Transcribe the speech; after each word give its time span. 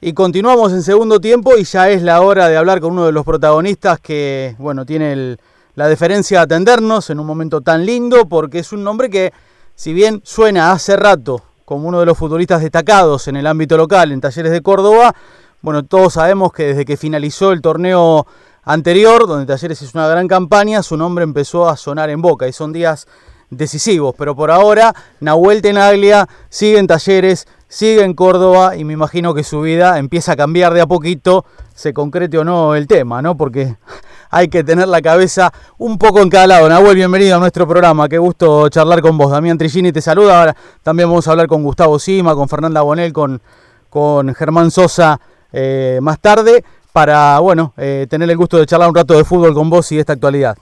Y 0.00 0.12
continuamos 0.12 0.72
en 0.72 0.84
segundo 0.84 1.20
tiempo 1.20 1.56
y 1.58 1.64
ya 1.64 1.88
es 1.88 2.02
la 2.02 2.20
hora 2.20 2.46
de 2.46 2.56
hablar 2.56 2.80
con 2.80 2.92
uno 2.92 3.06
de 3.06 3.10
los 3.10 3.24
protagonistas 3.24 3.98
que, 3.98 4.54
bueno, 4.56 4.86
tiene 4.86 5.36
la 5.74 5.88
deferencia 5.88 6.38
de 6.38 6.44
atendernos 6.44 7.10
en 7.10 7.18
un 7.18 7.26
momento 7.26 7.62
tan 7.62 7.84
lindo 7.84 8.28
porque 8.28 8.60
es 8.60 8.72
un 8.72 8.84
nombre 8.84 9.10
que, 9.10 9.32
si 9.74 9.92
bien 9.92 10.20
suena 10.22 10.70
hace 10.70 10.96
rato 10.96 11.42
como 11.64 11.88
uno 11.88 11.98
de 11.98 12.06
los 12.06 12.16
futbolistas 12.16 12.62
destacados 12.62 13.26
en 13.26 13.34
el 13.34 13.46
ámbito 13.48 13.76
local, 13.76 14.12
en 14.12 14.20
Talleres 14.20 14.52
de 14.52 14.62
Córdoba, 14.62 15.16
bueno, 15.62 15.84
todos 15.84 16.12
sabemos 16.12 16.52
que 16.52 16.66
desde 16.66 16.84
que 16.84 16.96
finalizó 16.96 17.50
el 17.50 17.60
torneo 17.60 18.24
anterior, 18.62 19.26
donde 19.26 19.46
Talleres 19.46 19.82
hizo 19.82 19.98
una 19.98 20.06
gran 20.06 20.28
campaña, 20.28 20.84
su 20.84 20.96
nombre 20.96 21.24
empezó 21.24 21.68
a 21.68 21.76
sonar 21.76 22.08
en 22.08 22.22
boca 22.22 22.46
y 22.46 22.52
son 22.52 22.72
días 22.72 23.08
decisivos, 23.50 24.14
pero 24.16 24.36
por 24.36 24.50
ahora 24.50 24.94
Nahuel 25.20 25.62
Tenaglia 25.62 26.28
sigue 26.48 26.78
en 26.78 26.86
Talleres, 26.86 27.46
sigue 27.68 28.02
en 28.02 28.14
Córdoba 28.14 28.76
y 28.76 28.84
me 28.84 28.92
imagino 28.92 29.34
que 29.34 29.44
su 29.44 29.60
vida 29.60 29.98
empieza 29.98 30.32
a 30.32 30.36
cambiar 30.36 30.74
de 30.74 30.80
a 30.80 30.86
poquito, 30.86 31.44
se 31.74 31.92
concrete 31.92 32.38
o 32.38 32.44
no 32.44 32.74
el 32.74 32.86
tema, 32.86 33.22
¿no? 33.22 33.36
Porque 33.36 33.76
hay 34.30 34.48
que 34.48 34.64
tener 34.64 34.88
la 34.88 35.00
cabeza 35.00 35.52
un 35.78 35.98
poco 35.98 36.20
en 36.20 36.30
cada 36.30 36.46
lado. 36.46 36.68
Nahuel, 36.68 36.96
bienvenido 36.96 37.36
a 37.36 37.38
nuestro 37.38 37.66
programa, 37.66 38.08
qué 38.08 38.18
gusto 38.18 38.68
charlar 38.68 39.00
con 39.00 39.16
vos. 39.16 39.30
Damián 39.30 39.58
Trigini 39.58 39.92
te 39.92 40.00
saluda, 40.00 40.40
ahora 40.40 40.56
también 40.82 41.08
vamos 41.08 41.26
a 41.28 41.30
hablar 41.30 41.46
con 41.46 41.62
Gustavo 41.62 41.98
Sima, 41.98 42.34
con 42.34 42.48
Fernanda 42.48 42.82
Bonel, 42.82 43.12
con, 43.12 43.40
con 43.88 44.34
Germán 44.34 44.70
Sosa 44.70 45.20
eh, 45.52 45.98
más 46.02 46.18
tarde, 46.20 46.64
para, 46.92 47.38
bueno, 47.38 47.72
eh, 47.76 48.06
tener 48.10 48.28
el 48.28 48.36
gusto 48.36 48.58
de 48.58 48.66
charlar 48.66 48.88
un 48.88 48.94
rato 48.94 49.14
de 49.14 49.24
fútbol 49.24 49.54
con 49.54 49.70
vos 49.70 49.90
y 49.92 49.98
esta 49.98 50.14
actualidad. 50.14 50.56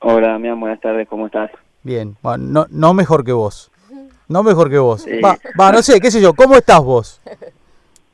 Hola 0.00 0.32
Damián, 0.32 0.60
buenas 0.60 0.80
tardes, 0.80 1.08
¿cómo 1.08 1.26
estás? 1.26 1.50
Bien, 1.84 2.16
bueno, 2.22 2.44
no, 2.44 2.66
no 2.70 2.94
mejor 2.94 3.24
que 3.24 3.32
vos. 3.32 3.70
No 4.26 4.42
mejor 4.42 4.70
que 4.70 4.78
vos. 4.78 5.06
Va, 5.22 5.70
no 5.70 5.82
sé, 5.82 6.00
qué 6.00 6.10
sé 6.10 6.20
yo, 6.20 6.32
¿cómo 6.32 6.56
estás 6.56 6.82
vos? 6.82 7.20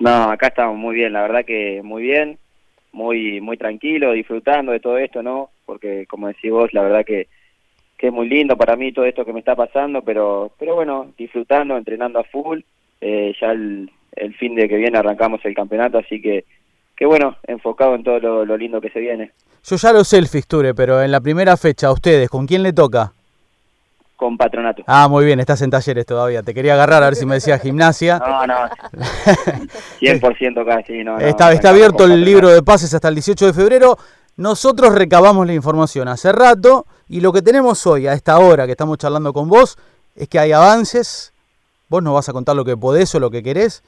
No, 0.01 0.31
acá 0.31 0.49
estamos 0.49 0.77
muy 0.77 0.97
bien, 0.97 1.13
la 1.13 1.23
verdad 1.23 1.45
que 1.45 1.81
muy 1.85 2.03
bien, 2.03 2.39
muy 2.93 3.41
muy 3.41 3.57
tranquilo, 3.57 4.13
disfrutando 4.13 4.73
de 4.73 4.81
todo 4.81 4.99
esto, 4.99 5.23
¿no? 5.23 5.51
Porque 5.67 6.07
como 6.07 6.27
decís 6.27 6.51
vos, 6.51 6.73
la 6.73 6.83
verdad 6.83 7.05
que, 7.05 7.29
que 7.97 8.09
es 8.09 8.13
muy 8.13 8.29
lindo 8.29 8.57
para 8.57 8.75
mí 8.75 8.93
todo 8.93 9.05
esto 9.05 9.25
que 9.25 9.33
me 9.33 9.39
está 9.39 9.55
pasando, 9.55 10.03
pero 10.03 10.51
pero 10.59 10.75
bueno, 10.75 11.13
disfrutando, 11.17 11.77
entrenando 11.77 12.19
a 12.19 12.25
full. 12.25 12.61
Eh, 13.01 13.33
ya 13.41 13.53
el, 13.53 13.91
el 14.17 14.35
fin 14.35 14.57
de 14.57 14.69
que 14.69 14.77
viene 14.77 14.99
arrancamos 14.99 15.41
el 15.45 15.55
campeonato, 15.55 15.99
así 15.99 16.21
que 16.21 16.45
que 16.97 17.07
bueno, 17.07 17.37
enfocado 17.47 17.95
en 17.95 18.03
todo 18.03 18.19
lo, 18.19 18.45
lo 18.45 18.57
lindo 18.57 18.81
que 18.81 18.91
se 18.91 19.01
viene. 19.01 19.31
Yo 19.63 19.77
ya 19.77 19.93
lo 19.93 20.03
sé 20.03 20.19
el 20.19 20.27
Fixture, 20.27 20.75
pero 20.75 21.03
en 21.03 21.13
la 21.13 21.21
primera 21.21 21.57
fecha, 21.57 21.87
¿a 21.87 21.93
ustedes 21.93 22.29
con 22.29 22.47
quién 22.47 22.63
le 22.63 22.73
toca? 22.73 23.13
Con 24.21 24.37
Patronato. 24.37 24.83
Ah, 24.87 25.09
muy 25.09 25.25
bien, 25.25 25.41
estás 25.41 25.63
en 25.63 25.71
talleres 25.71 26.05
todavía. 26.05 26.43
Te 26.43 26.53
quería 26.53 26.75
agarrar 26.75 27.03
a 27.03 27.07
ver 27.07 27.17
si 27.17 27.25
me 27.25 27.37
decía 27.37 27.59
gimnasia. 27.59 28.19
No, 28.19 28.47
no. 28.47 28.55
100% 30.01 30.67
casi, 30.67 31.03
no. 31.03 31.19
está, 31.19 31.51
está 31.53 31.71
abierto 31.71 32.05
el 32.05 32.23
libro 32.23 32.51
de 32.51 32.63
pases 32.63 32.93
hasta 32.93 33.09
el 33.09 33.15
18 33.15 33.47
de 33.47 33.53
febrero. 33.55 33.97
Nosotros 34.37 34.95
recabamos 34.95 35.47
la 35.47 35.55
información 35.55 36.07
hace 36.07 36.33
rato 36.33 36.87
y 37.09 37.23
lo 37.23 37.33
que 37.33 37.41
tenemos 37.41 37.87
hoy, 37.87 38.07
a 38.07 38.13
esta 38.13 38.39
hora 38.39 38.67
que 38.67 38.73
estamos 38.73 38.99
charlando 38.99 39.33
con 39.33 39.49
vos, 39.49 39.79
es 40.15 40.29
que 40.29 40.39
hay 40.39 40.53
avances. 40.53 41.33
Vos 41.89 42.03
nos 42.03 42.13
vas 42.13 42.29
a 42.29 42.35
contar 42.35 42.55
lo 42.55 42.65
que 42.67 42.77
podés 42.77 43.15
o 43.15 43.21
lo 43.21 43.31
que 43.31 43.43
querés. 43.43 43.83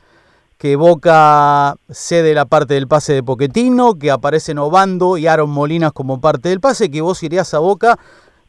Que 0.57 0.77
Boca 0.77 1.75
cede 1.91 2.33
la 2.33 2.47
parte 2.47 2.73
del 2.73 2.89
pase 2.89 3.13
de 3.13 3.23
Poquetino, 3.23 3.99
que 3.99 4.11
aparecen 4.11 4.59
Obando 4.59 5.19
y 5.19 5.27
Aaron 5.27 5.51
Molinas 5.51 5.93
como 5.93 6.23
parte 6.23 6.49
del 6.49 6.61
pase, 6.61 6.91
que 6.91 7.03
vos 7.03 7.23
irías 7.23 7.53
a 7.53 7.59
Boca 7.59 7.99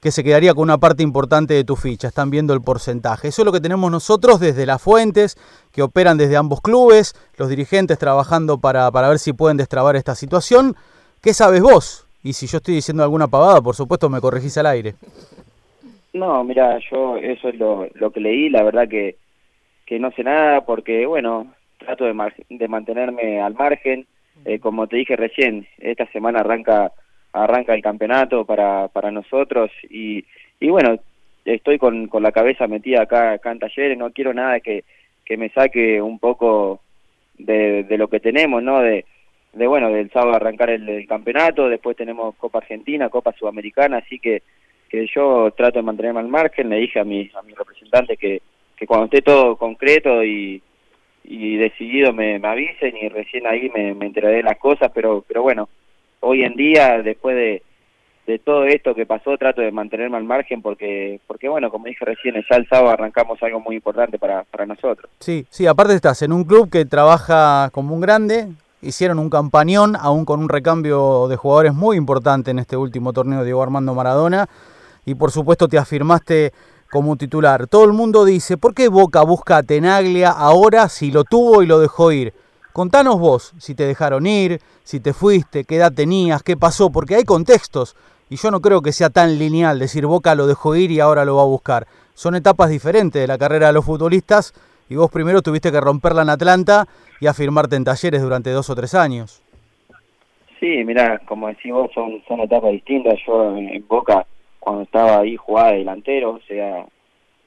que 0.04 0.12
se 0.12 0.22
quedaría 0.22 0.54
con 0.54 0.64
una 0.64 0.80
parte 0.80 1.02
importante 1.02 1.54
de 1.54 1.64
tu 1.64 1.78
ficha. 1.78 2.10
Están 2.10 2.30
viendo 2.30 2.54
el 2.54 2.62
porcentaje. 2.62 3.30
Eso 3.30 3.42
es 3.42 3.46
lo 3.46 3.54
que 3.54 3.62
tenemos 3.62 3.90
nosotros 3.90 4.42
desde 4.42 4.66
las 4.66 4.82
fuentes 4.82 5.38
que 5.72 5.82
operan 5.82 6.18
desde 6.18 6.36
ambos 6.36 6.60
clubes, 6.60 7.14
los 7.38 7.48
dirigentes 7.48 7.98
trabajando 7.98 8.58
para, 8.58 8.92
para 8.92 9.08
ver 9.08 9.18
si 9.18 9.32
pueden 9.32 9.56
destrabar 9.56 9.96
esta 9.96 10.14
situación. 10.14 10.76
¿Qué 11.22 11.34
sabes 11.34 11.62
vos? 11.62 12.06
Y 12.22 12.34
si 12.34 12.48
yo 12.48 12.58
estoy 12.58 12.76
diciendo 12.76 13.02
alguna 13.02 13.30
pavada, 13.30 13.62
por 13.62 13.76
supuesto 13.76 14.10
me 14.10 14.20
corregís 14.20 14.58
al 14.58 14.66
aire. 14.66 14.96
No, 16.12 16.44
mira, 16.44 16.80
yo 16.92 17.16
eso 17.16 17.48
es 17.48 17.56
lo, 17.56 17.88
lo 17.94 18.12
que 18.12 18.20
leí, 18.20 18.50
la 18.50 18.62
verdad 18.62 18.90
que, 18.90 19.16
que 19.86 20.00
no 20.00 20.12
sé 20.12 20.24
nada 20.24 20.66
porque, 20.66 21.06
bueno, 21.06 21.48
trato 21.78 22.04
de, 22.04 22.14
de 22.50 22.68
mantenerme 22.68 23.40
al 23.40 23.54
margen. 23.54 24.06
Eh, 24.44 24.60
como 24.60 24.88
te 24.88 24.98
dije 24.98 25.16
recién, 25.16 25.66
esta 25.78 26.06
semana 26.08 26.42
arranca 26.42 26.92
arranca 27.34 27.74
el 27.74 27.82
campeonato 27.82 28.46
para, 28.46 28.88
para 28.88 29.12
nosotros 29.12 29.72
y, 29.90 30.24
y 30.60 30.70
bueno, 30.70 31.00
estoy 31.46 31.78
con, 31.78 32.08
con 32.08 32.24
la 32.24 32.32
cabeza 32.32 32.68
metida 32.68 33.02
acá, 33.02 33.34
acá 33.34 33.52
en 33.52 33.60
talleres, 33.60 33.98
no 33.98 34.12
quiero 34.12 34.34
nada 34.34 34.60
que, 34.60 34.84
que 35.26 35.36
me 35.36 35.50
saque 35.50 36.02
un 36.02 36.20
poco 36.20 36.82
de, 37.38 37.84
de 37.84 37.98
lo 37.98 38.08
que 38.08 38.20
tenemos, 38.20 38.62
¿no? 38.62 38.80
De, 38.80 39.06
de 39.54 39.68
bueno, 39.68 39.90
del 39.90 40.12
sábado 40.12 40.36
arrancar 40.36 40.70
el, 40.70 41.06
campeonato, 41.08 41.70
después 41.70 41.98
tenemos 41.98 42.36
Copa 42.36 42.60
Argentina, 42.60 43.10
Copa 43.10 43.34
Sudamericana, 43.34 43.98
así 43.98 44.20
que, 44.20 44.44
que 44.90 45.08
yo 45.08 45.52
trato 45.52 45.80
de 45.80 45.84
mantenerme 45.84 46.22
al 46.22 46.28
margen, 46.28 46.70
le 46.70 46.78
dije 46.78 47.00
a 47.00 47.04
mi, 47.04 47.30
a 47.36 47.42
mi 47.42 47.54
representante 47.54 48.18
que, 48.18 48.42
que 48.76 48.88
cuando 48.88 49.06
esté 49.06 49.22
todo 49.22 49.56
concreto 49.56 50.24
y, 50.24 50.62
y 51.24 51.58
decidido 51.58 52.14
me, 52.14 52.36
avisen 52.44 52.98
y 52.98 53.10
recién 53.10 53.46
ahí 53.48 53.70
me, 53.76 53.94
me 53.94 54.08
enteraré 54.08 54.38
de 54.38 54.44
las 54.44 54.58
cosas, 54.58 54.92
pero, 54.94 55.24
pero 55.28 55.44
bueno, 55.44 55.70
hoy 56.24 56.44
en 56.44 56.56
día, 56.56 57.02
después 57.02 57.36
de, 57.36 57.62
de 58.26 58.40
todo 58.40 58.64
esto 58.66 58.96
que 58.96 59.06
pasó, 59.06 59.38
trato 59.38 59.62
de 59.62 59.72
mantenerme 59.72 60.18
al 60.18 60.24
margen 60.24 60.62
porque, 60.62 61.20
porque 61.28 61.50
bueno, 61.50 61.70
como 61.70 61.86
dije 61.86 62.06
recién, 62.06 62.36
ya 62.50 62.56
el 62.56 62.68
sábado 62.68 62.90
arrancamos 62.90 63.42
algo 63.44 63.60
muy 63.60 63.76
importante 63.76 64.18
para, 64.18 64.44
para 64.44 64.66
nosotros. 64.66 65.10
Sí, 65.20 65.46
sí, 65.50 65.68
aparte 65.68 65.94
estás 65.94 66.22
en 66.22 66.32
un 66.32 66.46
club 66.46 66.70
que 66.70 66.86
trabaja 66.86 67.70
como 67.72 67.94
un 67.94 68.02
grande, 68.02 68.48
hicieron 68.82 69.20
un 69.20 69.30
campañón, 69.30 69.96
aún 70.00 70.26
con 70.26 70.40
un 70.40 70.50
recambio 70.50 71.28
de 71.28 71.36
jugadores 71.36 71.74
muy 71.74 71.98
importante 71.98 72.52
en 72.52 72.60
este 72.60 72.78
último 72.78 73.12
torneo 73.12 73.44
Diego 73.44 73.62
Armando 73.62 73.94
Maradona, 73.94 74.48
y 75.06 75.16
por 75.16 75.32
supuesto 75.32 75.68
te 75.68 75.78
afirmaste 75.78 76.54
como 76.90 77.18
titular. 77.18 77.68
Todo 77.68 77.84
el 77.84 77.92
mundo 77.92 78.24
dice, 78.24 78.56
¿por 78.56 78.74
qué 78.74 78.88
Boca 78.88 79.24
busca 79.24 79.58
a 79.58 79.64
Tenaglia 79.64 80.30
ahora 80.30 80.88
si 80.88 81.12
lo 81.12 81.26
tuvo 81.26 81.62
y 81.64 81.66
lo 81.66 81.80
dejó 81.80 82.12
ir? 82.12 82.34
Contanos 82.74 83.20
vos 83.20 83.54
si 83.60 83.76
te 83.76 83.86
dejaron 83.86 84.26
ir, 84.26 84.60
si 84.84 85.00
te 85.00 85.14
fuiste, 85.14 85.64
qué 85.64 85.76
edad 85.76 85.94
tenías, 85.94 86.42
qué 86.42 86.58
pasó, 86.58 86.92
porque 86.92 87.14
hay 87.14 87.24
contextos 87.24 87.96
y 88.32 88.36
yo 88.38 88.50
no 88.50 88.62
creo 88.62 88.82
que 88.82 88.92
sea 88.92 89.12
tan 89.12 89.38
lineal 89.38 89.78
decir 89.78 90.08
Boca 90.08 90.34
lo 90.34 90.48
dejó 90.48 90.76
ir 90.76 90.90
y 90.90 91.00
ahora 91.00 91.24
lo 91.24 91.36
va 91.36 91.44
a 91.44 91.46
buscar. 91.46 91.86
Son 92.16 92.34
etapas 92.34 92.72
diferentes 92.72 93.22
de 93.22 93.28
la 93.28 93.38
carrera 93.38 93.68
de 93.68 93.74
los 93.74 93.86
futbolistas 93.86 94.54
y 94.90 94.96
vos 94.96 95.12
primero 95.12 95.44
tuviste 95.44 95.72
que 95.72 95.80
romperla 95.80 96.24
en 96.24 96.30
Atlanta 96.30 96.88
y 97.22 97.28
afirmarte 97.28 97.76
en 97.76 97.84
talleres 97.84 98.24
durante 98.24 98.50
dos 98.50 98.68
o 98.72 98.76
tres 98.76 98.96
años. 98.96 99.44
Sí, 100.60 100.84
mira, 100.84 101.20
como 101.28 101.50
decís 101.50 101.72
vos, 101.72 101.92
son, 101.94 102.24
son 102.28 102.40
etapas 102.40 102.72
distintas. 102.72 103.20
Yo 103.28 103.56
en, 103.56 103.86
Boca, 103.88 104.26
cuando 104.60 104.82
estaba 104.82 105.20
ahí, 105.20 105.36
jugaba 105.36 105.74
delantero, 105.74 106.32
o 106.32 106.40
sea, 106.48 106.88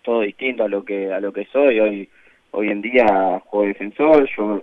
todo 0.02 0.20
distinto 0.20 0.62
a 0.62 0.68
lo 0.68 0.84
que 0.84 1.12
a 1.12 1.18
lo 1.18 1.32
que 1.32 1.46
soy. 1.46 1.80
Hoy 1.80 2.08
hoy 2.52 2.70
en 2.70 2.80
día 2.80 3.42
juego 3.46 3.66
defensor, 3.66 4.28
yo 4.36 4.62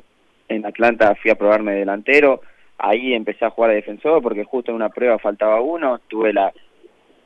en 0.56 0.66
Atlanta 0.66 1.16
fui 1.16 1.32
a 1.32 1.36
probarme 1.36 1.74
delantero, 1.74 2.42
ahí 2.78 3.14
empecé 3.14 3.46
a 3.46 3.50
jugar 3.50 3.72
de 3.72 3.78
defensor 3.78 4.22
porque 4.22 4.44
justo 4.44 4.72
en 4.72 4.76
una 4.76 4.90
prueba 4.90 5.20
faltaba 5.20 5.62
uno, 5.62 6.00
tuve 6.08 6.34
la, 6.34 6.54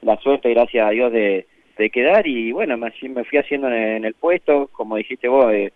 la 0.01 0.17
suerte, 0.17 0.49
gracias 0.53 0.87
a 0.87 0.91
Dios, 0.91 1.11
de, 1.11 1.47
de 1.77 1.89
quedar 1.89 2.27
y 2.27 2.51
bueno, 2.51 2.77
me, 2.77 2.91
fui 2.91 3.37
haciendo 3.37 3.67
en, 3.69 4.05
el 4.05 4.13
puesto, 4.13 4.69
como 4.71 4.95
dijiste 4.95 5.27
vos, 5.27 5.51
eh, 5.53 5.71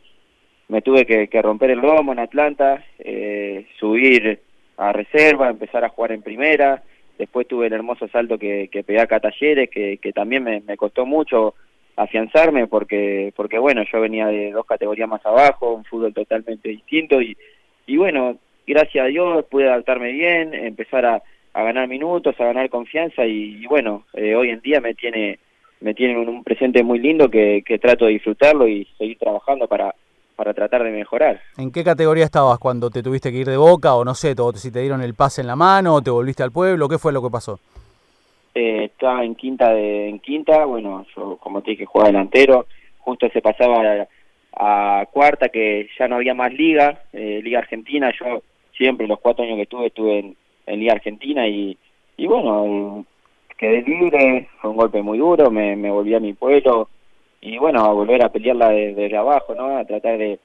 me 0.68 0.82
tuve 0.82 1.06
que, 1.06 1.28
que, 1.28 1.42
romper 1.42 1.72
el 1.72 1.80
lomo 1.80 2.14
en 2.14 2.20
Atlanta, 2.20 2.84
eh, 3.00 3.68
subir 3.80 4.40
a 4.78 4.94
reserva, 4.94 5.50
empezar 5.50 5.84
a 5.84 5.90
jugar 5.90 6.14
en 6.14 6.22
primera, 6.22 6.82
después 7.18 7.48
tuve 7.48 7.68
el 7.68 7.74
hermoso 7.74 8.08
salto 8.08 8.38
que, 8.38 8.70
que 8.72 8.84
pegué 8.84 9.02
acá 9.02 9.18
a 9.18 9.20
Talleres, 9.20 9.70
que, 9.70 10.12
también 10.14 10.44
me 10.44 10.78
costó 10.78 11.06
mucho 11.06 11.56
afianzarme 11.96 12.68
porque 12.68 13.34
porque 13.36 13.60
bueno 13.60 13.84
yo 13.92 14.00
venía 14.02 14.28
de 14.28 14.52
dos 14.52 14.66
categorías 14.66 15.10
más 15.10 15.26
abajo 15.26 15.74
un 15.74 15.86
fútbol 15.86 16.14
totalmente 16.14 16.70
distinto 16.70 17.22
y 17.22 17.38
y 17.86 17.98
bueno 17.98 18.38
gracias 18.66 19.06
a 19.06 19.08
Dios 19.08 19.46
pude 19.46 19.68
adaptarme 19.68 20.12
bien 20.12 20.54
empezar 20.54 21.06
a, 21.06 21.22
a 21.54 21.64
ganar 21.64 21.88
minutos 21.88 22.36
a 22.40 22.46
ganar 22.46 22.70
confianza 22.70 23.26
y, 23.26 23.66
bueno 23.68 24.06
eh, 24.14 24.36
hoy 24.36 24.50
en 24.50 24.62
día 24.62 24.80
me 24.82 24.94
tiene 24.94 25.40
me 25.82 25.94
tiene 25.94 26.18
un, 26.18 26.44
presente 26.44 26.84
muy 26.84 27.00
lindo 27.00 27.30
que, 27.30 27.64
que 27.66 27.80
trato 27.80 28.06
de 28.06 28.12
disfrutarlo 28.12 28.68
y 28.68 28.86
seguir 28.98 29.18
trabajando 29.18 29.68
para 29.68 29.94
para 30.42 30.56
tratar 30.56 30.84
de 30.84 30.90
mejorar. 30.90 31.40
¿En 31.58 31.72
qué 31.72 31.84
categoría 31.84 32.26
estabas 32.26 32.58
cuando 32.58 32.90
te 32.90 33.04
tuviste 33.04 33.32
que 33.32 33.38
ir 33.38 33.48
de 33.48 33.58
Boca 33.58 33.94
o 33.94 34.04
no 34.04 34.16
sé, 34.16 34.34
si 34.56 34.72
te 34.72 34.80
dieron 34.80 35.04
el 35.04 35.14
pase 35.14 35.42
en 35.42 35.46
la 35.46 35.56
mano 35.56 35.94
o 35.94 36.02
te 36.02 36.10
volviste 36.10 36.42
al 36.42 36.52
pueblo? 36.52 36.90
¿Qué 36.90 36.98
fue 36.98 37.14
lo 37.14 37.22
que 37.22 37.30
pasó? 37.30 37.60
Eh, 38.54 38.86
estaba 38.86 39.24
en 39.24 39.36
quinta 39.36 39.72
de 39.74 40.10
en 40.10 40.20
quinta 40.20 40.66
bueno 40.66 41.06
yo 41.16 41.38
como 41.38 41.62
te 41.62 41.72
dije 41.72 41.86
jugaba 41.86 42.10
delantero 42.10 42.66
justo 43.00 43.30
se 43.30 43.42
pasaba 43.42 44.08
a, 44.54 45.06
cuarta 45.12 45.50
que 45.50 45.90
ya 45.98 46.08
no 46.08 46.18
había 46.18 46.34
más 46.34 46.54
liga 46.54 47.04
eh, 47.14 47.40
liga 47.44 47.60
argentina 47.60 48.12
yo 48.20 48.44
siempre 48.76 49.08
los 49.08 49.20
cuatro 49.20 49.44
años 49.44 49.56
que 49.56 49.64
estuve 49.64 49.88
estuve 49.88 50.36
en, 50.66 50.80
liga 50.80 50.94
argentina 50.94 51.48
y 51.48 51.78
y 52.18 52.28
bueno 52.28 53.06
quedé 53.58 53.82
libre 53.84 54.50
fue 54.60 54.70
un 54.70 54.78
golpe 54.78 55.02
muy 55.02 55.18
duro 55.18 55.50
me, 55.50 55.76
me 55.76 55.90
volví 55.90 56.14
a 56.14 56.20
mi 56.20 56.34
pueblo 56.34 56.90
y 57.40 57.58
bueno 57.58 57.80
a 57.86 57.94
volver 57.94 58.24
a 58.24 58.30
pelearla 58.30 58.70
desde, 58.70 59.16
abajo 59.16 59.56
no 59.56 59.78
a 59.78 59.86
tratar 59.86 60.18
de, 60.18 60.40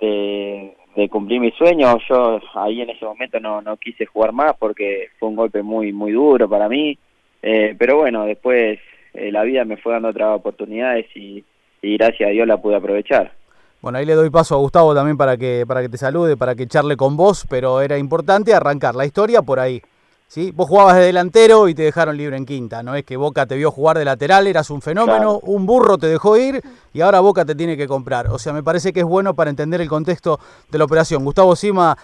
de 0.00 0.74
de 0.98 1.08
cumplir 1.08 1.40
mi 1.40 1.52
sueño. 1.52 1.96
Yo 2.08 2.40
ahí 2.54 2.80
en 2.80 2.90
ese 2.90 3.04
momento 3.04 3.38
no, 3.38 3.62
no 3.62 3.76
quise 3.76 4.04
jugar 4.04 4.32
más 4.32 4.56
porque 4.58 5.10
fue 5.18 5.28
un 5.28 5.36
golpe 5.36 5.62
muy, 5.62 5.92
muy 5.92 6.10
duro 6.10 6.48
para 6.48 6.68
mí. 6.68 6.98
Eh, 7.42 7.74
pero 7.78 7.96
bueno, 7.96 8.24
después 8.24 8.78
eh, 9.14 9.32
la 9.32 9.42
vida 9.42 9.64
me 9.64 9.76
fue 9.76 9.92
dando 9.92 10.08
otras 10.08 10.36
oportunidades 10.36 11.06
y, 11.14 11.44
y 11.82 11.96
gracias 11.96 12.28
a 12.28 12.32
Dios 12.32 12.46
la 12.46 12.60
pude 12.60 12.76
aprovechar. 12.76 13.32
Bueno, 13.80 13.98
ahí 13.98 14.04
le 14.04 14.14
doy 14.14 14.28
paso 14.30 14.56
a 14.56 14.58
Gustavo 14.58 14.92
también 14.94 15.16
para 15.16 15.36
que, 15.36 15.64
para 15.66 15.82
que 15.82 15.88
te 15.88 15.98
salude, 15.98 16.36
para 16.36 16.56
que 16.56 16.66
charle 16.66 16.96
con 16.96 17.16
vos, 17.16 17.46
pero 17.48 17.80
era 17.80 17.96
importante 17.96 18.52
arrancar 18.52 18.96
la 18.96 19.06
historia 19.06 19.40
por 19.42 19.60
ahí. 19.60 19.80
¿sí? 20.26 20.50
Vos 20.50 20.68
jugabas 20.68 20.96
de 20.96 21.04
delantero 21.04 21.68
y 21.68 21.74
te 21.74 21.82
dejaron 21.82 22.16
libre 22.16 22.36
en 22.36 22.44
quinta, 22.44 22.82
no 22.82 22.96
es 22.96 23.04
que 23.04 23.16
Boca 23.16 23.46
te 23.46 23.56
vio 23.56 23.70
jugar 23.70 23.96
de 23.96 24.04
lateral, 24.04 24.48
eras 24.48 24.70
un 24.70 24.82
fenómeno, 24.82 25.38
un 25.42 25.64
burro 25.64 25.96
te 25.96 26.08
dejó 26.08 26.36
ir 26.36 26.60
y 26.92 27.00
ahora 27.00 27.20
Boca 27.20 27.44
te 27.44 27.54
tiene 27.54 27.76
que 27.76 27.86
comprar. 27.86 28.26
O 28.28 28.38
sea, 28.38 28.52
me 28.52 28.64
parece 28.64 28.92
que 28.92 29.00
es 29.00 29.06
bueno 29.06 29.34
para 29.34 29.50
entender 29.50 29.80
el 29.80 29.88
contexto 29.88 30.40
de 30.70 30.78
la 30.78 30.84
operación. 30.84 31.24
Gustavo 31.24 31.54
Sima, 31.54 31.96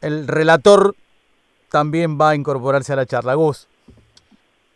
el 0.00 0.26
relator, 0.26 0.94
también 1.70 2.18
va 2.20 2.30
a 2.30 2.34
incorporarse 2.34 2.92
a 2.92 2.96
la 2.96 3.06
charla. 3.06 3.34
Gus. 3.34 3.68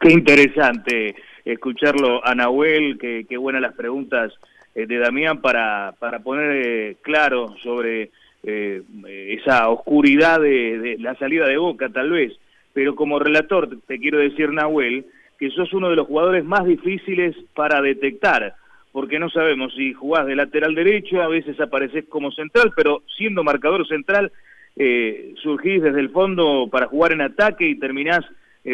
Qué 0.04 0.12
interesante 0.12 1.16
escucharlo 1.46 2.20
a 2.26 2.34
Nahuel, 2.34 2.98
qué, 2.98 3.38
buenas 3.38 3.62
las 3.62 3.72
preguntas 3.72 4.34
eh, 4.74 4.84
de 4.84 4.98
Damián 4.98 5.40
para, 5.40 5.94
para 5.98 6.18
poner 6.18 6.50
eh, 6.62 6.96
claro 7.00 7.56
sobre 7.62 8.10
eh, 8.42 8.82
esa 9.30 9.70
oscuridad 9.70 10.40
de, 10.40 10.98
la 11.00 11.14
salida 11.14 11.46
de 11.46 11.56
Boca, 11.56 11.88
tal 11.88 12.10
vez. 12.10 12.34
Pero 12.74 12.94
como 12.94 13.18
relator, 13.18 13.78
te 13.86 13.98
quiero 13.98 14.18
decir, 14.18 14.50
Nahuel, 14.50 15.06
que 15.38 15.48
sos 15.48 15.72
uno 15.72 15.88
de 15.88 15.96
los 15.96 16.06
jugadores 16.06 16.44
más 16.44 16.66
difíciles 16.66 17.34
para 17.54 17.80
detectar, 17.80 18.56
porque 18.92 19.18
no 19.18 19.30
sabemos 19.30 19.72
si 19.74 19.94
jugás 19.94 20.26
de 20.26 20.36
lateral 20.36 20.74
derecho, 20.74 21.22
a 21.22 21.28
veces 21.28 21.58
apareces 21.58 22.04
como 22.10 22.30
central, 22.30 22.72
pero 22.76 23.04
siendo 23.16 23.42
marcador 23.42 23.88
central, 23.88 24.30
surgís 25.42 25.82
desde 25.82 26.00
el 26.00 26.10
fondo 26.10 26.68
para 26.70 26.88
jugar 26.88 27.12
en 27.12 27.22
ataque 27.22 27.66
y 27.66 27.78
terminás 27.78 28.22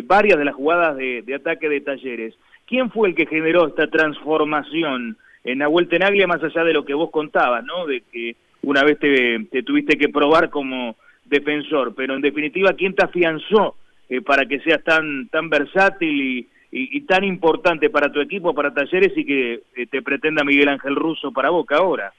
varias 0.05 0.39
de 0.39 0.45
las 0.45 0.55
jugadas 0.55 0.97
de, 0.97 1.23
de 1.23 1.35
ataque 1.35 1.69
de 1.69 1.81
talleres. 1.81 2.35
¿Quién 2.67 2.91
fue 2.91 3.09
el 3.09 3.15
que 3.15 3.27
generó 3.27 3.67
esta 3.67 3.89
transformación? 3.89 5.17
en 5.45 5.59
Nahuel 5.59 5.89
Tenaglia, 5.89 6.27
más 6.27 6.43
allá 6.43 6.65
de 6.65 6.73
lo 6.73 6.85
que 6.85 6.95
vos 6.95 7.11
contabas, 7.11 7.65
¿no? 7.65 7.87
De 7.87 8.03
que 8.13 8.37
una 8.63 8.85
vez 8.85 8.99
te, 8.99 9.63
tuviste 9.63 9.97
que 9.97 10.09
probar 10.09 10.51
como 10.51 10.97
defensor, 11.25 11.95
pero 11.95 12.15
en 12.15 12.21
definitiva, 12.21 12.75
¿quién 12.75 12.95
te 12.95 13.05
afianzó 13.05 13.77
eh, 14.09 14.21
para 14.21 14.45
que 14.47 14.61
seas 14.61 14.83
tan, 14.85 15.29
tan 15.29 15.49
versátil 15.49 16.47
y, 16.73 17.01
tan 17.03 17.25
importante 17.25 17.91
para 17.91 18.13
tu 18.13 18.21
equipo, 18.21 18.55
para 18.55 18.73
Talleres 18.73 19.13
y 19.17 19.25
que 19.25 19.61
eh, 19.75 19.87
te 19.91 20.03
pretenda 20.03 20.45
Miguel 20.45 20.69
Ángel 20.69 20.95
Russo 20.95 21.33
para 21.33 21.51
Boca 21.51 21.77
ahora? 21.77 22.13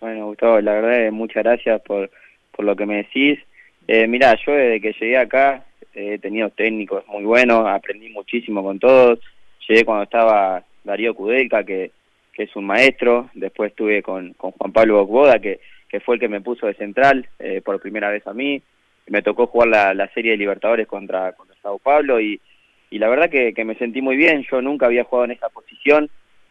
Bueno, 0.00 0.26
Gustavo, 0.26 0.60
la 0.60 0.74
verdad, 0.74 1.10
muchas 1.10 1.42
gracias 1.42 1.80
por, 1.82 2.08
por 2.52 2.64
lo 2.64 2.76
que 2.76 2.86
me 2.86 2.98
decís. 2.98 3.40
Eh, 3.88 4.06
mirá, 4.06 4.36
yo 4.46 4.52
desde 4.52 4.80
que 4.80 4.92
llegué 4.92 5.18
acá 5.18 5.64
he 5.98 6.18
tenido 6.18 6.50
técnicos 6.50 7.06
muy 7.08 7.24
buenos, 7.24 7.66
aprendí 7.66 8.08
muchísimo 8.10 8.62
con 8.62 8.78
todos. 8.78 9.18
Llegué 9.66 9.84
cuando 9.84 10.04
estaba 10.04 10.62
Darío 10.84 11.14
Kudelka, 11.14 11.64
que, 11.64 11.90
que 12.32 12.44
es 12.44 12.56
un 12.56 12.66
maestro, 12.66 13.28
después 13.34 13.70
estuve 13.70 14.02
con, 14.02 14.32
con 14.34 14.52
Juan 14.52 14.72
Pablo 14.72 15.04
Bocboda, 15.04 15.38
que, 15.40 15.60
que 15.88 16.00
fue 16.00 16.14
el 16.14 16.20
que 16.20 16.28
me 16.28 16.40
puso 16.40 16.66
de 16.66 16.74
central 16.74 17.28
eh, 17.38 17.60
por 17.64 17.80
primera 17.80 18.10
vez 18.10 18.26
a 18.26 18.32
mí, 18.32 18.62
me 19.08 19.22
tocó 19.22 19.46
jugar 19.46 19.68
la, 19.68 19.94
la 19.94 20.08
serie 20.12 20.32
de 20.32 20.38
Libertadores 20.38 20.86
contra, 20.86 21.32
contra 21.32 21.56
Sao 21.62 21.78
Paulo 21.78 22.20
y, 22.20 22.40
y 22.90 22.98
la 22.98 23.08
verdad 23.08 23.28
que, 23.28 23.52
que, 23.52 23.64
me 23.64 23.74
sentí 23.74 24.00
muy 24.00 24.16
bien, 24.16 24.44
yo 24.50 24.62
nunca 24.62 24.86
había 24.86 25.04
jugado 25.04 25.24
en 25.24 25.32
esa 25.32 25.48
posición, 25.48 26.08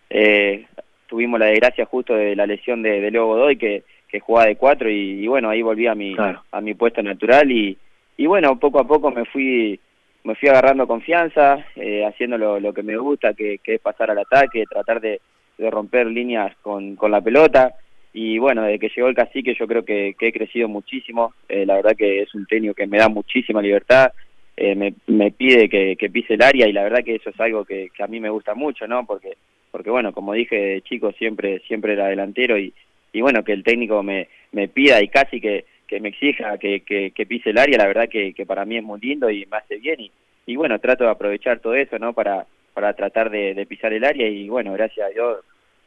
eh, 0.10 0.66
tuvimos 1.08 1.40
la 1.40 1.48
desgracia 1.48 1.86
justo 1.86 2.14
de 2.14 2.36
la 2.36 2.46
lesión 2.46 2.82
de, 2.82 3.00
de 3.00 3.12
Leo 3.12 3.28
Godoy 3.28 3.58
que, 3.58 3.84
que 4.08 4.20
jugaba 4.20 4.48
de 4.48 4.56
cuatro 4.56 4.90
y, 4.90 5.26
bueno, 5.28 5.50
ahí 5.50 5.62
volví 5.62 5.88
a 5.88 5.96
mi, 5.96 6.16
a 6.18 6.62
mi 6.62 6.74
puesto 6.74 7.02
natural 7.02 7.52
y, 7.52 7.78
y 8.18 8.26
bueno, 8.26 8.60
poco 8.60 8.80
a 8.80 8.88
poco 8.88 9.12
me 9.12 9.26
fui 9.26 9.80
me 10.28 10.36
fui 10.36 10.50
agarrando 10.50 10.88
confianza, 10.88 11.66
eh, 11.78 12.06
haciendo 12.06 12.38
lo, 12.38 12.74
que 12.74 12.84
me 12.84 12.98
gusta, 12.98 13.34
que, 13.34 13.62
es 13.64 13.80
pasar 13.80 14.12
al 14.12 14.20
ataque, 14.20 14.66
tratar 14.70 15.00
de, 15.00 15.22
romper 15.58 16.06
líneas 16.08 16.54
con, 16.62 16.98
con, 16.98 17.12
la 17.12 17.22
pelota. 17.22 17.76
Y 18.12 18.38
bueno, 18.38 18.64
desde 18.64 18.80
que 18.80 18.92
llegó 18.94 19.08
el 19.08 19.16
cacique 19.16 19.56
yo 19.58 19.66
creo 19.68 19.86
que, 19.86 20.16
he 20.20 20.34
crecido 20.34 20.68
muchísimo. 20.68 21.34
Eh, 21.48 21.66
la 21.66 21.76
verdad 21.76 21.96
que 21.96 22.24
es 22.24 22.36
un 22.36 22.46
técnico 22.46 22.74
que 22.74 22.88
me 22.88 22.98
da 22.98 23.08
muchísima 23.08 23.62
libertad, 23.62 24.12
eh, 24.58 24.76
me, 24.76 24.96
me, 25.08 25.32
pide 25.32 25.70
que, 25.70 26.10
pise 26.10 26.34
el 26.34 26.42
área 26.42 26.68
y 26.68 26.74
la 26.74 26.84
verdad 26.84 27.04
que 27.06 27.16
eso 27.16 27.30
es 27.30 27.40
algo 27.40 27.64
que, 27.64 27.90
a 27.98 28.08
mí 28.08 28.20
me 28.20 28.30
gusta 28.30 28.54
mucho, 28.54 28.86
¿no? 28.86 29.06
Porque, 29.06 29.38
porque 29.72 29.90
bueno, 29.90 30.12
como 30.12 30.34
dije, 30.34 30.82
chico, 30.82 31.14
siempre, 31.14 31.60
siempre 31.68 31.94
era 31.94 32.08
delantero 32.08 32.58
y, 32.58 32.74
y 33.14 33.22
bueno, 33.22 33.44
que 33.46 33.54
el 33.54 33.64
técnico 33.64 34.04
me, 34.04 34.28
me 34.52 34.68
pida 34.68 35.02
y 35.02 35.08
casi 35.08 35.40
que 35.40 35.64
que 35.88 36.00
me 36.00 36.10
exija 36.10 36.58
que, 36.58 36.82
que, 36.82 37.26
pise 37.26 37.52
el 37.52 37.58
área, 37.58 37.78
la 37.78 37.88
verdad 37.88 38.10
que, 38.10 38.34
que, 38.34 38.46
para 38.46 38.66
mí 38.66 38.78
es 38.78 38.84
muy 38.84 39.00
lindo 39.00 39.30
y 39.30 39.46
me 39.46 39.58
hace 39.58 39.78
bien. 39.78 40.02
Y, 40.02 40.12
y 40.46 40.56
bueno, 40.56 40.80
trato 40.80 41.04
de 41.04 41.10
aprovechar 41.10 41.60
todo 41.60 41.76
eso, 41.76 41.98
¿no? 42.00 42.14
Para, 42.14 42.46
para 42.78 42.94
tratar 42.94 43.32
de, 43.32 43.66
pisar 43.68 43.92
el 43.92 44.04
área 44.04 44.30
y 44.30 44.50
bueno, 44.50 44.72
gracias 44.74 45.08
a 45.08 45.10
Dios 45.10 45.40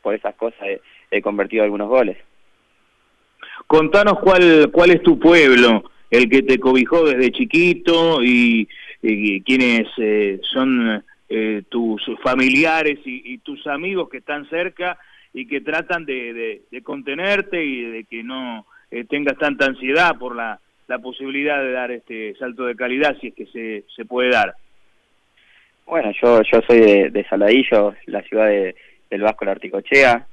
por 0.03 0.13
esas 0.13 0.35
cosas 0.35 0.61
he, 1.09 1.23
convertido 1.23 1.63
algunos 1.63 1.89
goles. 1.89 2.17
Contanos 3.69 4.19
cuál, 4.19 4.71
cuál 4.73 4.91
es 4.91 5.01
tu 5.01 5.17
pueblo, 5.17 5.85
el 6.11 6.29
que 6.29 6.43
te 6.43 6.59
cobijó 6.59 7.05
desde 7.05 7.31
chiquito 7.31 8.21
y, 8.25 8.69
y 9.03 9.41
quienes 9.43 9.87
eh, 9.99 10.41
son 10.43 11.05
eh, 11.29 11.63
tus 11.69 12.03
familiares 12.25 12.99
y, 13.05 13.39
tus 13.39 13.65
amigos 13.69 14.09
que 14.09 14.19
están 14.19 14.49
cerca 14.49 14.99
y 15.33 15.47
que 15.47 15.61
tratan 15.61 16.05
de, 16.05 16.63
de 16.69 16.83
contenerte 16.83 17.65
y 17.65 17.83
de 17.83 18.03
que 18.03 18.25
no 18.25 18.67
eh, 18.91 19.05
tengas 19.05 19.39
tanta 19.39 19.67
ansiedad 19.67 20.17
por 20.19 20.35
la, 20.35 20.59
la 20.89 20.99
posibilidad 20.99 21.63
de 21.63 21.73
dar 21.73 21.91
este 21.91 22.35
salto 22.35 22.67
de 22.67 22.75
calidad 22.75 23.17
si 23.21 23.29
es 23.29 23.35
que 23.35 23.47
se, 23.47 23.85
se 23.95 24.05
puede 24.05 24.31
dar. 24.31 24.55
Bueno, 25.87 26.13
yo 26.21 26.43
yo 26.43 26.61
soy 26.67 26.81
de, 26.81 27.11
de 27.11 27.25
Saladillo, 27.25 27.95
la 28.07 28.23
ciudad 28.23 28.47
de, 28.47 28.75
del 29.09 29.23
Vasco 29.23 29.45
la 29.45 29.53
Articochea, 29.53 30.27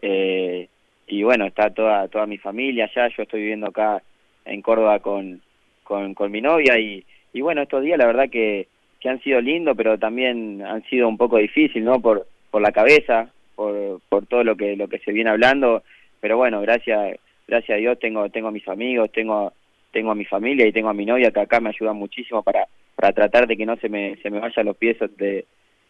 eh, 0.00 0.68
y 1.06 1.22
bueno, 1.22 1.46
está 1.46 1.70
toda 1.70 2.08
toda 2.08 2.26
mi 2.26 2.38
familia 2.38 2.84
allá, 2.84 3.08
yo 3.16 3.22
estoy 3.22 3.40
viviendo 3.40 3.66
acá 3.68 4.02
en 4.44 4.62
Córdoba 4.62 4.98
con, 5.00 5.42
con, 5.84 6.14
con 6.14 6.30
mi 6.30 6.40
novia 6.40 6.78
y, 6.78 7.04
y 7.32 7.40
bueno, 7.40 7.62
estos 7.62 7.82
días 7.82 7.98
la 7.98 8.06
verdad 8.06 8.30
que, 8.30 8.68
que 9.00 9.08
han 9.08 9.20
sido 9.22 9.40
lindos, 9.40 9.76
pero 9.76 9.98
también 9.98 10.62
han 10.62 10.82
sido 10.84 11.08
un 11.08 11.16
poco 11.16 11.38
difícil, 11.38 11.84
¿no? 11.84 12.00
Por, 12.00 12.26
por 12.50 12.62
la 12.62 12.72
cabeza, 12.72 13.30
por, 13.54 14.00
por 14.08 14.26
todo 14.26 14.44
lo 14.44 14.56
que, 14.56 14.76
lo 14.76 14.88
que 14.88 14.98
se 15.00 15.12
viene 15.12 15.30
hablando, 15.30 15.82
pero 16.20 16.36
bueno, 16.36 16.60
gracias 16.60 17.18
gracias 17.48 17.76
a 17.76 17.80
Dios 17.80 17.98
tengo 17.98 18.28
tengo 18.30 18.48
a 18.48 18.52
mis 18.52 18.68
amigos, 18.68 19.10
tengo 19.10 19.52
tengo 19.90 20.10
a 20.10 20.14
mi 20.14 20.26
familia 20.26 20.66
y 20.66 20.72
tengo 20.72 20.90
a 20.90 20.94
mi 20.94 21.06
novia 21.06 21.30
que 21.30 21.40
acá 21.40 21.60
me 21.60 21.70
ayudan 21.70 21.96
muchísimo 21.96 22.42
para 22.42 22.68
para 22.94 23.12
tratar 23.12 23.46
de 23.48 23.56
que 23.56 23.66
no 23.66 23.76
se 23.76 23.88
me 23.88 24.16
se 24.22 24.30
me 24.30 24.38
vayan 24.38 24.66
los 24.66 24.76
pies 24.76 24.98
de 25.16 25.46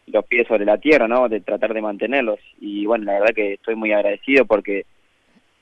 los 0.07 0.25
pies 0.25 0.47
sobre 0.47 0.65
la 0.65 0.79
tierra, 0.79 1.07
¿no? 1.07 1.29
De 1.29 1.41
tratar 1.41 1.73
de 1.73 1.81
mantenerlos 1.81 2.39
y 2.59 2.85
bueno, 2.85 3.05
la 3.05 3.19
verdad 3.19 3.35
que 3.35 3.53
estoy 3.53 3.75
muy 3.75 3.91
agradecido 3.91 4.45
porque 4.45 4.85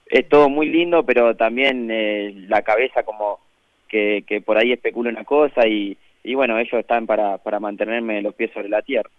es 0.09 0.29
todo 0.29 0.49
muy 0.49 0.69
lindo, 0.69 1.03
pero 1.03 1.35
también 1.35 1.89
eh, 1.91 2.33
la 2.47 2.61
cabeza 2.61 3.03
como 3.03 3.39
que, 3.87 4.23
que 4.27 4.41
por 4.41 4.57
ahí 4.57 4.71
especula 4.71 5.09
una 5.09 5.23
cosa 5.23 5.67
y, 5.67 5.97
y 6.23 6.35
bueno, 6.35 6.57
ellos 6.57 6.79
están 6.79 7.05
para, 7.05 7.37
para 7.37 7.59
mantenerme 7.59 8.21
los 8.21 8.35
pies 8.35 8.51
sobre 8.53 8.69
la 8.69 8.81
tierra. 8.81 9.09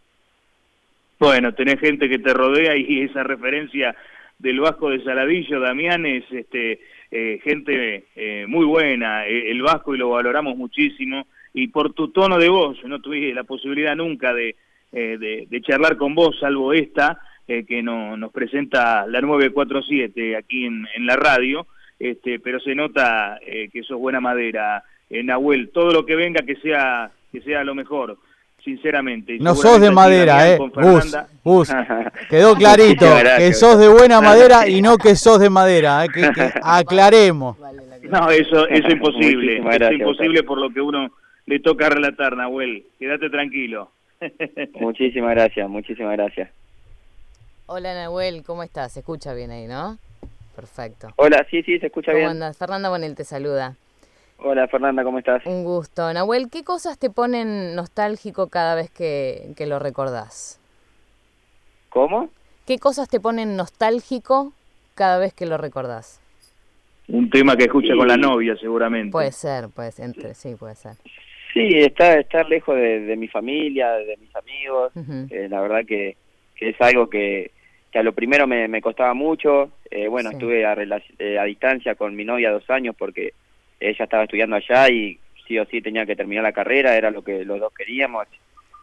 Bueno, 1.19 1.52
tenés 1.52 1.81
gente 1.81 2.09
que 2.09 2.19
te 2.19 2.33
rodea 2.33 2.76
y 2.76 3.02
esa 3.02 3.23
referencia 3.23 3.95
del 4.38 4.61
Vasco 4.61 4.90
de 4.90 5.02
Saladillo, 5.02 5.61
Damián, 5.61 6.07
es 6.07 6.25
este, 6.30 6.80
eh, 7.11 7.40
gente 7.42 8.07
eh, 8.14 8.47
muy 8.47 8.64
buena, 8.64 9.26
eh, 9.26 9.50
el 9.50 9.62
Vasco 9.62 9.95
y 9.95 9.99
lo 9.99 10.11
valoramos 10.11 10.57
muchísimo, 10.57 11.26
y 11.52 11.68
por 11.68 11.92
tu 11.92 12.09
tono 12.09 12.38
de 12.38 12.49
voz, 12.49 12.83
no 12.85 13.00
tuve 13.00 13.35
la 13.35 13.45
posibilidad 13.45 13.97
nunca 13.97 14.33
de, 14.33 14.54
de, 14.92 15.61
charlar 15.62 15.97
con 15.97 16.14
vos, 16.14 16.38
salvo 16.38 16.73
esta, 16.73 17.21
que 17.47 17.83
no, 17.83 18.16
nos 18.16 18.30
presenta 18.30 19.07
la 19.07 19.21
947 19.23 20.37
aquí 20.37 20.66
en, 20.66 20.87
en 20.95 21.07
la 21.07 21.16
radio, 21.16 21.66
este, 21.99 22.38
pero 22.38 22.61
se 22.61 22.75
nota 22.75 23.40
que 23.40 23.83
sos 23.83 23.99
buena 23.99 24.21
madera, 24.21 24.85
Nahuel, 25.11 25.71
todo 25.71 25.92
lo 25.92 26.07
que 26.07 26.14
venga 26.14 26.45
que 26.45 26.57
sea, 26.57 27.11
que 27.33 27.40
sea 27.40 27.64
lo 27.64 27.75
mejor 27.75 28.18
sinceramente. 28.62 29.38
No 29.41 29.55
sos 29.55 29.81
de 29.81 29.91
madera, 29.91 30.50
¿eh? 30.50 30.59
Gus, 31.45 31.73
quedó 32.31 32.55
clarito 32.55 33.07
que 33.37 33.53
sos 33.53 33.79
de 33.79 33.88
buena 33.88 34.21
madera 34.21 34.69
y 34.69 34.83
no 34.83 34.99
que 34.99 35.17
sos 35.17 35.41
de 35.41 35.50
madera, 35.50 36.05
¿eh? 36.05 36.09
que, 36.12 36.23
aclaremos. 36.62 37.57
No, 38.03 38.31
eso, 38.31 38.67
eso 38.69 38.87
es 38.87 38.93
imposible, 38.93 39.59
es 39.59 39.93
imposible 39.93 40.43
por 40.43 40.59
lo 40.59 40.71
que 40.71 40.81
uno 40.81 41.11
le 41.47 41.61
toca 41.61 41.88
relatar, 41.88 42.37
Nahuel. 42.37 42.85
Quédate 42.99 43.31
tranquilo. 43.31 43.91
muchísimas 44.81 45.31
gracias, 45.31 45.69
muchísimas 45.69 46.12
gracias. 46.17 46.50
Hola 47.67 47.95
Nahuel, 47.95 48.45
¿cómo 48.45 48.62
estás? 48.62 48.93
Se 48.93 49.00
escucha 49.00 49.35
bien 49.35 49.50
ahí, 49.50 49.67
¿no? 49.67 49.99
Perfecto. 50.57 51.09
Hola, 51.17 51.47
sí, 51.50 51.62
sí, 51.62 51.79
se 51.79 51.87
escucha 51.87 52.12
bien. 52.12 52.25
¿Cómo 52.25 52.33
andas? 52.33 52.57
Fernanda 52.57 52.88
Bonel 52.88 53.15
te 53.15 53.25
saluda. 53.25 53.77
Hola 54.40 54.68
Fernanda, 54.68 55.02
¿cómo 55.02 55.18
estás? 55.18 55.45
Un 55.47 55.64
gusto. 55.64 56.12
Nahuel, 56.12 56.49
¿qué 56.50 56.62
cosas 56.62 56.97
te 56.99 57.11
ponen 57.11 57.75
nostálgico 57.75 58.49
cada 58.49 58.76
vez 58.76 58.88
que, 58.88 59.52
lo 59.66 59.80
recordás? 59.80 60.61
¿Cómo? 61.88 62.30
¿Qué 62.64 62.78
cosas 62.78 63.09
te 63.09 63.18
ponen 63.18 63.57
nostálgico 63.57 64.52
cada 64.95 65.18
vez 65.18 65.35
que 65.35 65.47
lo 65.47 65.57
recordás? 65.59 66.21
un 67.09 67.30
tema 67.30 67.57
que 67.57 67.64
escucha 67.64 67.95
con 67.97 68.07
la 68.07 68.18
novia 68.18 68.54
seguramente. 68.57 69.11
Puede 69.11 69.33
ser, 69.33 69.71
puede 69.71 69.92
ser, 69.92 70.04
entre, 70.04 70.35
sí, 70.35 70.54
puede 70.57 70.75
ser. 70.75 70.92
Sí, 71.54 71.66
estar, 71.78 72.18
estar 72.18 72.47
lejos 72.47 72.76
de, 72.76 73.16
mi 73.16 73.28
familia, 73.28 73.92
de 73.92 74.18
mis 74.18 74.37
amigos, 74.37 74.92
eh, 75.30 75.49
la 75.49 75.62
verdad 75.62 75.87
que, 75.87 76.16
que, 76.54 76.68
es 76.68 76.80
algo 76.83 77.09
que, 77.09 77.50
que 77.90 77.99
a 77.99 78.02
lo 78.02 78.12
primero 78.12 78.47
me, 78.47 78.68
me 78.68 78.83
costaba 78.83 79.14
mucho. 79.14 79.71
Eh, 79.90 80.07
bueno, 80.07 80.30
estuve 80.30 80.66
a, 80.66 80.76
eh, 81.18 81.38
a 81.38 81.45
distancia 81.45 81.95
con 81.95 82.14
mi 82.14 82.26
novia 82.26 82.52
dos 82.52 82.68
años 82.68 82.95
porque 82.95 83.33
ella 83.80 84.04
estaba 84.04 84.25
estudiando 84.25 84.56
allá 84.56 84.88
y 84.88 85.18
sí 85.47 85.58
o 85.58 85.64
sí 85.66 85.80
tenía 85.80 86.06
que 86.06 86.16
terminar 86.16 86.44
la 86.44 86.52
carrera, 86.52 86.97
era 86.97 87.11
lo 87.11 87.23
que 87.23 87.44
los 87.44 87.58
dos 87.61 87.73
queríamos. 87.73 88.26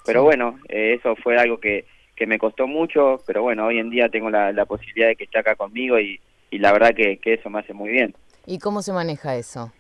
Pero 0.06 0.24
bueno, 0.24 0.60
eso 0.70 1.16
fue 1.16 1.38
algo 1.38 1.60
que, 1.60 1.86
que 2.16 2.28
me 2.28 2.38
costó 2.38 2.68
mucho, 2.68 3.22
pero 3.26 3.42
bueno, 3.42 3.66
hoy 3.66 3.80
en 3.80 3.90
día 3.90 4.10
tengo 4.10 4.30
la, 4.30 4.52
la 4.52 4.66
posibilidad 4.66 5.08
de 5.08 5.16
que 5.16 5.26
esté 5.26 5.40
acá 5.40 5.56
conmigo 5.56 6.00
y, 6.00 6.20
y 6.52 6.60
la 6.60 6.72
verdad 6.72 6.94
que, 6.96 7.18
que 7.18 7.34
eso 7.34 7.50
me 7.50 7.60
hace 7.60 7.74
muy 7.74 7.92
bien. 7.92 8.14
¿Y 8.46 8.60
cómo 8.60 8.82
se 8.82 8.94
maneja 8.94 9.36
eso? 9.36 9.72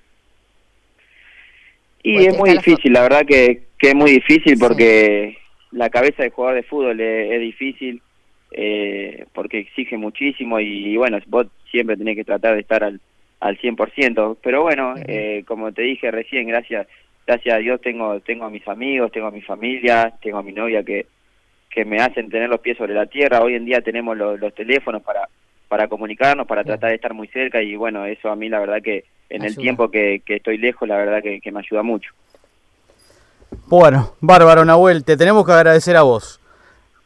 Y 2.03 2.25
es 2.25 2.37
muy 2.37 2.51
difícil, 2.51 2.93
la 2.93 3.01
verdad 3.01 3.25
que, 3.25 3.63
que, 3.79 3.89
es 3.89 3.95
muy 3.95 4.11
difícil 4.11 4.59
porque 4.59 5.37
la 5.71 5.89
cabeza 5.89 6.21
de 6.21 6.29
jugador 6.29 6.57
de 6.57 6.63
fútbol 6.63 6.99
es, 7.01 7.39
difícil, 7.39 7.99
eh, 8.51 9.25
porque 9.33 9.59
exige 9.59 9.97
muchísimo 9.97 10.59
y, 10.59 10.95
bueno, 10.97 11.17
vos 11.25 11.47
siempre 11.71 11.97
tenés 11.97 12.15
que 12.15 12.23
tratar 12.23 12.53
de 12.53 12.61
estar 12.61 12.83
al, 12.83 13.01
al 13.45 13.59
100%, 13.59 14.37
pero 14.41 14.63
bueno, 14.63 14.95
eh, 15.05 15.43
como 15.47 15.71
te 15.71 15.83
dije 15.83 16.09
recién, 16.09 16.47
gracias 16.47 16.87
gracias 17.27 17.55
a 17.55 17.59
Dios 17.59 17.79
tengo 17.79 18.19
tengo 18.21 18.45
a 18.45 18.49
mis 18.49 18.67
amigos, 18.67 19.11
tengo 19.11 19.27
a 19.27 19.31
mi 19.31 19.43
familia, 19.43 20.11
tengo 20.19 20.39
a 20.39 20.43
mi 20.43 20.51
novia 20.51 20.81
que, 20.83 21.05
que 21.69 21.85
me 21.85 21.97
hacen 21.97 22.29
tener 22.31 22.49
los 22.49 22.59
pies 22.59 22.75
sobre 22.75 22.95
la 22.95 23.05
tierra, 23.05 23.41
hoy 23.41 23.53
en 23.53 23.65
día 23.65 23.81
tenemos 23.81 24.17
los 24.17 24.53
teléfonos 24.55 25.03
para 25.03 25.29
para 25.67 25.87
comunicarnos, 25.87 26.47
para 26.47 26.63
tratar 26.63 26.89
de 26.89 26.95
estar 26.95 27.13
muy 27.13 27.27
cerca 27.27 27.61
y 27.61 27.75
bueno, 27.75 28.05
eso 28.05 28.29
a 28.29 28.35
mí 28.35 28.49
la 28.49 28.59
verdad 28.59 28.81
que 28.83 29.05
en 29.29 29.43
el 29.43 29.55
tiempo 29.55 29.89
que, 29.89 30.23
estoy 30.25 30.57
lejos, 30.57 30.87
la 30.87 30.97
verdad 30.97 31.21
que, 31.21 31.51
me 31.51 31.59
ayuda 31.59 31.83
mucho. 31.83 32.11
Bueno, 33.67 34.13
bárbaro 34.21 34.65
Nahuel, 34.65 35.03
te 35.03 35.17
tenemos 35.17 35.45
que 35.45 35.51
agradecer 35.51 35.97
a 35.97 36.03
vos, 36.03 36.39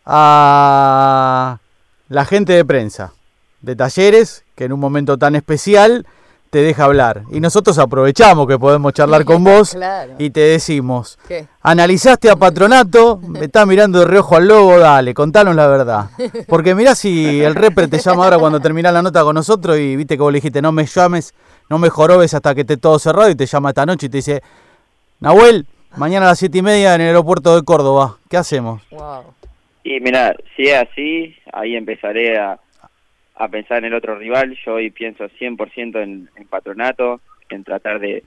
a 0.06 1.60
la 2.08 2.26
gente 2.26 2.54
de 2.54 2.64
prensa, 2.64 3.14
de 3.62 3.76
talleres, 3.76 4.46
que 4.56 4.66
en 4.66 4.74
un 4.74 4.80
momento 4.80 5.18
tan 5.18 5.36
especial 5.36 6.06
te 6.50 6.62
deja 6.62 6.86
hablar. 6.86 7.24
Y 7.32 7.40
nosotros 7.40 7.78
aprovechamos 7.78 8.48
que 8.48 8.58
podemos 8.58 8.94
charlar 8.94 9.26
con 9.26 9.44
vos 9.44 9.78
y 10.18 10.30
te 10.32 10.42
decimos, 10.42 11.20
analizaste 11.62 12.30
a 12.30 12.36
Patronato, 12.36 13.18
me 13.18 13.46
está 13.46 13.66
mirando 13.66 14.00
de 14.00 14.06
reojo 14.06 14.36
al 14.36 14.48
logo, 14.48 14.80
dale, 14.80 15.14
contanos 15.14 15.56
la 15.56 15.68
verdad. 15.68 16.10
Porque 16.48 16.76
mirá 16.76 16.96
si 16.96 17.42
el 17.42 17.56
repre 17.56 17.88
te 17.88 18.00
llama 18.00 18.24
ahora 18.24 18.40
cuando 18.40 18.60
termina 18.60 18.92
la 18.92 19.02
nota 19.02 19.24
con 19.24 19.36
nosotros 19.36 19.78
y 19.78 19.96
viste 19.96 20.16
que 20.16 20.22
vos 20.22 20.32
le 20.32 20.38
dijiste, 20.38 20.62
no 20.62 20.72
me 20.72 20.86
llames, 20.86 21.34
no 21.70 21.78
me 21.78 21.90
jorobes 21.90 22.34
hasta 22.34 22.56
que 22.56 22.62
esté 22.62 22.78
todo 22.78 23.00
cerrado 23.00 23.30
y 23.30 23.36
te 23.36 23.46
llama 23.46 23.70
esta 23.70 23.86
noche 23.86 24.08
y 24.08 24.10
te 24.10 24.18
dice, 24.18 24.42
Nahuel, 25.20 25.66
mañana 25.96 26.26
a 26.26 26.30
las 26.30 26.40
siete 26.40 26.60
y 26.60 26.62
media 26.62 26.96
en 26.96 27.02
el 27.02 27.08
aeropuerto 27.08 27.56
de 27.56 27.64
Córdoba, 27.64 28.18
¿qué 28.30 28.38
hacemos? 28.38 28.82
Y 29.84 30.00
mira, 30.00 30.36
si 30.56 30.64
es 30.64 30.76
así, 30.76 31.36
ahí 31.54 31.76
empezaré 31.76 32.38
a 32.38 32.60
a 33.40 33.48
pensar 33.48 33.80
en 33.80 33.86
el 33.86 33.94
otro 33.94 34.20
rival. 34.20 34.56
Yo 34.66 34.76
hoy 34.76 34.92
pienso 34.92 35.30
100% 35.30 36.04
en, 36.04 36.30
en 36.36 36.48
patronato, 36.48 37.22
en 37.50 37.64
tratar 37.64 38.00
de, 38.00 38.24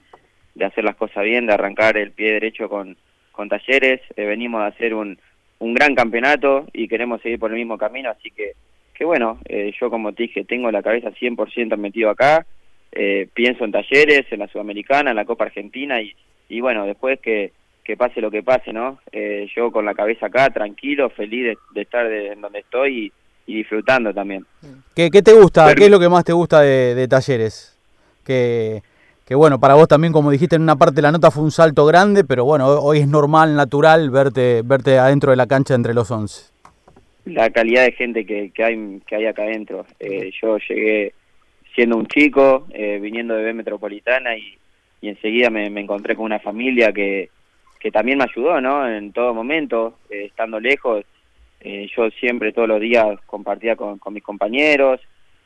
de, 0.55 0.65
hacer 0.65 0.83
las 0.83 0.95
cosas 0.95 1.23
bien, 1.23 1.45
de 1.45 1.53
arrancar 1.53 1.97
el 1.97 2.11
pie 2.11 2.33
derecho 2.33 2.67
con, 2.67 2.97
con 3.31 3.47
talleres. 3.47 4.01
Eh, 4.15 4.25
venimos 4.25 4.61
a 4.61 4.67
hacer 4.67 4.95
un, 4.95 5.19
un 5.59 5.73
gran 5.75 5.93
campeonato 5.93 6.65
y 6.73 6.87
queremos 6.87 7.21
seguir 7.21 7.37
por 7.37 7.51
el 7.51 7.57
mismo 7.57 7.77
camino, 7.77 8.09
así 8.09 8.31
que, 8.31 8.53
que 8.95 9.05
bueno, 9.05 9.37
eh, 9.45 9.71
yo 9.79 9.91
como 9.91 10.13
te 10.13 10.23
dije, 10.23 10.45
tengo 10.45 10.71
la 10.71 10.81
cabeza 10.81 11.11
100% 11.11 11.77
metido 11.77 12.09
acá, 12.09 12.43
eh, 12.91 13.27
pienso 13.35 13.65
en 13.65 13.71
talleres, 13.71 14.25
en 14.31 14.39
la 14.39 14.47
Sudamericana, 14.47 15.11
en 15.11 15.15
la 15.15 15.25
Copa 15.25 15.45
Argentina 15.45 16.01
y, 16.01 16.15
y 16.49 16.59
bueno, 16.59 16.87
después 16.87 17.19
que, 17.19 17.51
que 17.83 17.97
pase 17.97 18.19
lo 18.19 18.31
que 18.31 18.41
pase, 18.41 18.73
¿no? 18.73 18.99
yo 19.55 19.71
con 19.71 19.85
la 19.85 19.93
cabeza 19.93 20.27
acá, 20.27 20.49
tranquilo, 20.49 21.09
feliz 21.11 21.55
de, 21.73 21.81
estar 21.81 22.11
en 22.11 22.41
donde 22.41 22.59
estoy 22.59 23.11
y, 23.45 23.55
disfrutando 23.55 24.13
también. 24.13 24.45
¿Qué, 24.95 25.09
qué 25.09 25.21
te 25.21 25.33
gusta? 25.33 25.73
¿Qué 25.75 25.85
es 25.85 25.91
lo 25.91 25.99
que 25.99 26.09
más 26.09 26.23
te 26.23 26.33
gusta 26.33 26.61
de, 26.61 27.07
talleres? 27.07 27.77
Que, 28.25 28.81
que, 29.25 29.35
bueno, 29.35 29.59
para 29.59 29.73
vos 29.73 29.87
también, 29.87 30.13
como 30.13 30.31
dijiste 30.31 30.55
en 30.55 30.61
una 30.61 30.75
parte 30.75 30.95
de 30.95 31.01
la 31.01 31.11
nota, 31.11 31.31
fue 31.31 31.43
un 31.43 31.51
salto 31.51 31.85
grande, 31.85 32.23
pero 32.23 32.45
bueno, 32.45 32.67
hoy 32.67 32.99
es 32.99 33.07
normal, 33.07 33.55
natural 33.55 34.09
verte, 34.09 34.61
verte 34.63 34.97
adentro 34.97 35.31
de 35.31 35.37
la 35.37 35.47
cancha 35.47 35.75
entre 35.75 35.93
los 35.93 36.09
11. 36.09 36.51
La 37.25 37.49
calidad 37.49 37.83
de 37.83 37.93
gente 37.93 38.25
que, 38.25 38.51
que 38.51 38.63
hay, 38.63 39.01
que 39.07 39.15
hay 39.15 39.25
acá 39.25 39.43
adentro. 39.43 39.85
Eh, 39.99 40.31
yo 40.41 40.57
llegué 40.57 41.13
siendo 41.73 41.97
un 41.97 42.07
chico, 42.07 42.67
eh, 42.71 42.99
viniendo 43.01 43.35
de 43.35 43.43
B 43.43 43.53
Metropolitana 43.53 44.35
y, 44.37 44.57
y 45.01 45.09
enseguida 45.09 45.49
me, 45.49 45.69
me, 45.69 45.81
encontré 45.81 46.15
con 46.15 46.25
una 46.25 46.39
familia 46.39 46.91
que, 46.91 47.29
que 47.79 47.91
también 47.91 48.17
me 48.17 48.25
ayudó, 48.25 48.61
¿no? 48.61 48.87
En 48.87 49.11
todo 49.11 49.33
momento, 49.33 49.99
eh, 50.09 50.25
estando 50.25 50.59
lejos, 50.59 51.03
eh, 51.63 51.89
yo 51.95 52.09
siempre, 52.19 52.51
todos 52.51 52.67
los 52.67 52.81
días, 52.81 53.17
compartía 53.25 53.77
con, 53.77 53.97
mis 54.11 54.21
compañeros 54.21 54.99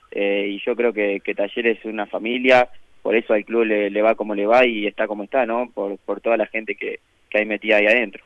eh, 0.10 0.48
y 0.50 0.66
yo 0.66 0.76
creo 0.76 0.92
que, 0.92 1.22
que 1.24 1.36
Talleres 1.36 1.78
es 1.78 1.86
una 1.86 2.08
familia, 2.08 2.70
por 3.04 3.16
eso 3.16 3.34
al 3.34 3.46
club 3.46 3.66
le, 3.66 4.02
va 4.02 4.16
como 4.16 4.34
le 4.34 4.48
va 4.48 4.66
y 4.66 4.88
está 4.88 5.06
como 5.06 5.24
está, 5.24 5.46
¿no? 5.46 5.70
Por, 5.72 6.00
por 6.00 6.20
toda 6.20 6.36
la 6.36 6.48
gente 6.48 6.74
que, 6.74 7.00
que 7.30 7.38
hay 7.38 7.46
metida 7.46 7.78
ahí 7.78 7.86
adentro. 7.86 8.24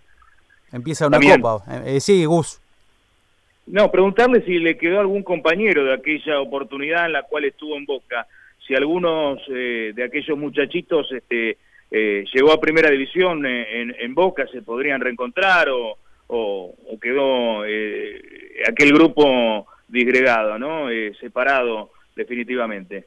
Empieza 0.71 1.07
una 1.07 1.19
copa. 1.19 1.63
Eh, 1.85 1.99
sí, 1.99 2.23
Gus. 2.23 2.61
No, 3.67 3.91
preguntarle 3.91 4.41
si 4.45 4.59
le 4.59 4.77
quedó 4.77 5.01
algún 5.01 5.23
compañero 5.23 5.83
de 5.83 5.93
aquella 5.93 6.39
oportunidad 6.39 7.07
en 7.07 7.13
la 7.13 7.23
cual 7.23 7.43
estuvo 7.43 7.75
en 7.75 7.85
Boca, 7.85 8.25
si 8.65 8.73
algunos 8.73 9.45
de 9.47 10.03
aquellos 10.03 10.37
muchachitos 10.37 11.11
este, 11.11 11.57
llegó 11.91 12.53
a 12.53 12.59
primera 12.59 12.89
división 12.89 13.45
en, 13.45 13.93
en 13.99 14.15
Boca, 14.15 14.47
se 14.47 14.61
podrían 14.61 15.01
reencontrar 15.01 15.69
o 15.69 15.97
o, 16.31 16.73
quedó 17.01 17.65
eh, 17.65 18.21
aquel 18.67 18.93
grupo 18.93 19.67
disgregado, 19.87 20.57
¿no? 20.57 20.89
Eh, 20.89 21.13
separado 21.19 21.91
definitivamente. 22.15 23.05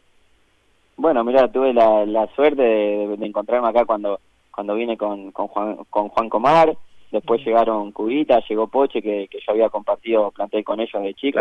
Bueno, 0.97 1.25
mira, 1.25 1.51
tuve 1.51 1.73
la, 1.73 2.05
la 2.07 2.27
suerte 2.35 2.63
de, 2.63 3.27
encontrarme 3.27 3.69
acá 3.69 3.85
cuando 3.85 4.21
cuando 4.55 4.77
vine 4.77 4.97
con, 4.97 5.33
con, 5.33 5.49
Juan, 5.49 5.79
con 5.91 6.09
Juan 6.11 6.29
Comar, 6.29 6.77
después 7.11 7.45
llegaron 7.45 7.91
Cubita, 7.91 8.41
llegó 8.49 8.69
Poche, 8.69 9.03
que, 9.03 9.27
que 9.29 9.41
yo 9.45 9.51
había 9.51 9.69
compartido 9.69 10.31
plantel 10.31 10.63
con 10.63 10.79
ellos 10.79 11.03
de 11.03 11.13
chico, 11.15 11.41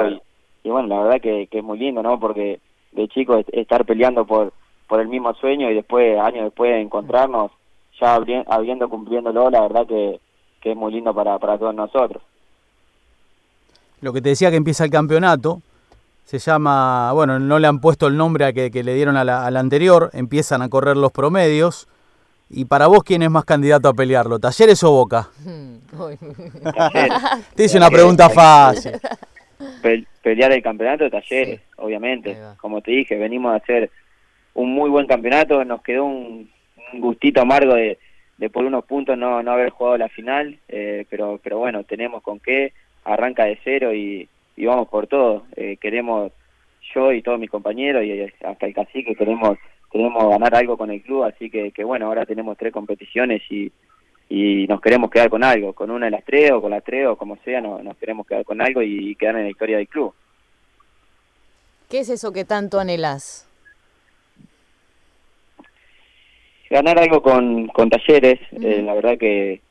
y, 0.64 0.70
bueno, 0.70 0.88
la 0.88 1.04
verdad 1.04 1.22
que, 1.22 1.46
que 1.46 1.60
es 1.60 1.64
muy 1.64 1.78
lindo, 1.78 2.02
¿no? 2.02 2.20
Porque 2.20 2.60
de 2.92 3.08
chico 3.10 3.44
estar 3.52 3.86
peleando 3.86 4.26
por, 4.26 4.52
por 4.88 5.00
el 5.00 5.10
mismo 5.10 5.36
sueño 5.36 5.70
y 5.70 5.76
después, 5.76 6.18
años 6.20 6.46
después, 6.46 6.72
de 6.72 6.82
encontrarnos, 6.82 7.52
ya 8.02 8.20
habiendo 8.48 8.90
cumpliéndolo, 8.90 9.52
la 9.52 9.62
verdad 9.62 9.86
que, 9.86 10.20
que 10.64 10.72
es 10.72 10.78
muy 10.78 10.94
lindo 10.94 11.14
para, 11.14 11.38
para 11.40 11.58
todos 11.58 11.76
nosotros. 11.76 12.24
Lo 14.00 14.14
que 14.14 14.22
te 14.22 14.30
decía 14.30 14.50
que 14.50 14.56
empieza 14.56 14.86
el 14.86 14.92
campeonato, 14.92 15.62
se 16.24 16.40
llama, 16.40 17.12
bueno, 17.12 17.38
no 17.38 17.60
le 17.60 17.68
han 17.68 17.82
puesto 17.82 18.08
el 18.08 18.16
nombre 18.16 18.46
a 18.46 18.54
que, 18.54 18.72
le 18.72 18.96
dieron 18.96 19.18
a 19.18 19.26
la, 19.26 19.60
anterior, 19.60 20.10
empiezan 20.14 20.62
a 20.62 20.70
correr 20.70 20.96
los 20.96 21.12
promedios. 21.12 21.90
Y 22.50 22.64
para 22.66 22.88
vos, 22.88 23.04
¿quién 23.04 23.24
es 23.24 23.30
más 23.30 23.44
candidato 23.44 23.90
a 23.90 23.94
pelearlo? 23.94 24.40
¿Talleres 24.40 24.82
o 24.84 24.92
Boca? 24.92 25.30
te 27.56 27.66
hice 27.66 27.78
una 27.78 27.90
pregunta 27.90 28.30
fácil. 28.30 28.94
pelear 30.22 30.54
el 30.54 30.64
campeonato 30.64 31.04
de 31.04 31.10
Talleres, 31.10 31.60
obviamente. 31.76 32.38
Como 32.58 32.80
te 32.82 32.92
dije, 32.92 33.18
venimos 33.18 33.52
a 33.52 33.58
hacer 33.58 33.92
un 34.54 34.74
muy 34.74 34.90
buen 34.90 35.08
campeonato, 35.08 35.66
nos 35.66 35.82
quedó 35.82 36.06
un 36.06 36.50
gustito 36.94 37.42
amargo 37.42 37.74
de, 37.74 37.98
de 38.44 38.50
por 38.50 38.66
unos 38.66 38.84
puntos 38.84 39.18
no, 39.18 39.42
no 39.42 39.54
haber 39.54 39.70
jugado 39.70 39.98
la 39.98 40.10
final, 40.10 40.60
eh, 40.68 41.06
pero, 41.10 41.40
pero 41.42 41.60
bueno, 41.60 41.86
tenemos 41.86 42.22
con 42.22 42.42
qué, 42.42 42.74
arranca 43.06 43.46
de 43.46 43.58
cero 43.64 43.94
y, 43.94 44.28
vamos 44.58 44.90
por 44.90 45.08
todo. 45.08 45.44
Eh, 45.56 45.78
queremos, 45.78 46.30
yo 46.94 47.14
y 47.14 47.22
todos 47.22 47.40
mis 47.40 47.50
compañeros 47.50 48.04
y 48.04 48.22
hasta 48.46 48.66
el 48.66 48.74
cacique 48.74 49.16
queremos, 49.16 49.58
queremos 49.90 50.30
ganar 50.30 50.56
algo 50.56 50.76
con 50.76 50.92
el 50.92 51.02
club, 51.02 51.24
así 51.24 51.50
que, 51.50 51.72
bueno, 51.86 52.08
ahora 52.08 52.26
tenemos 52.26 52.58
tres 52.58 52.74
competiciones 52.74 53.42
y, 53.50 53.72
nos 54.68 54.82
queremos 54.82 55.10
quedar 55.10 55.30
con 55.30 55.44
algo, 55.44 55.72
con 55.72 55.90
una 55.90 56.08
de 56.08 56.12
las 56.12 56.26
tres 56.26 56.52
o 56.52 56.60
con 56.60 56.72
las 56.72 56.84
tres 56.84 57.08
o 57.08 57.16
como 57.16 57.38
sea, 57.46 57.62
no, 57.62 57.82
nos 57.82 57.96
queremos 57.96 58.28
quedar 58.28 58.44
con 58.44 58.62
algo 58.62 58.82
y, 58.82 59.16
quedar 59.16 59.38
en 59.38 59.44
la 59.44 59.52
historia 59.52 59.78
del 59.78 59.88
club. 59.88 60.14
¿Qué 61.90 62.00
es 62.00 62.10
eso 62.10 62.34
que 62.34 62.44
tanto 62.44 62.78
anhelas? 62.78 63.48
Ganar 66.74 66.98
algo 66.98 67.22
con, 67.22 67.68
con 67.68 67.88
Talleres, 67.88 68.40
eh, 68.52 68.82
la 68.84 68.96
verdad 68.96 69.16
que 69.20 69.62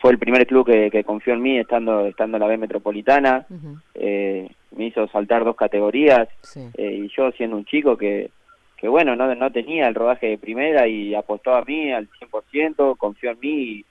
fue 0.00 0.10
el 0.10 0.18
primer 0.18 0.48
club 0.48 0.66
que, 0.66 1.04
confió 1.04 1.32
en 1.34 1.42
mí 1.42 1.58
estando 1.58 2.06
estando 2.06 2.36
en 2.36 2.40
la 2.40 2.48
B 2.48 2.58
Metropolitana, 2.58 3.46
eh, 3.94 4.50
me 4.76 4.86
hizo 4.86 5.06
saltar 5.08 5.44
dos 5.44 5.54
categorías 5.54 6.28
eh, 6.76 7.04
y 7.04 7.08
yo 7.16 7.30
siendo 7.30 7.56
un 7.56 7.64
chico 7.64 7.96
que, 7.96 8.30
que 8.76 8.88
bueno, 8.88 9.14
no, 9.14 9.32
no 9.36 9.52
tenía 9.52 9.86
el 9.86 9.94
rodaje 9.94 10.26
de 10.26 10.38
primera 10.38 10.88
y 10.88 11.14
apostó 11.14 11.54
a 11.54 11.64
mí 11.64 11.92
al 11.92 12.08
100%, 12.10 12.96
confió 12.96 13.30
en 13.30 13.38
mí 13.40 13.48
y, 13.48 13.84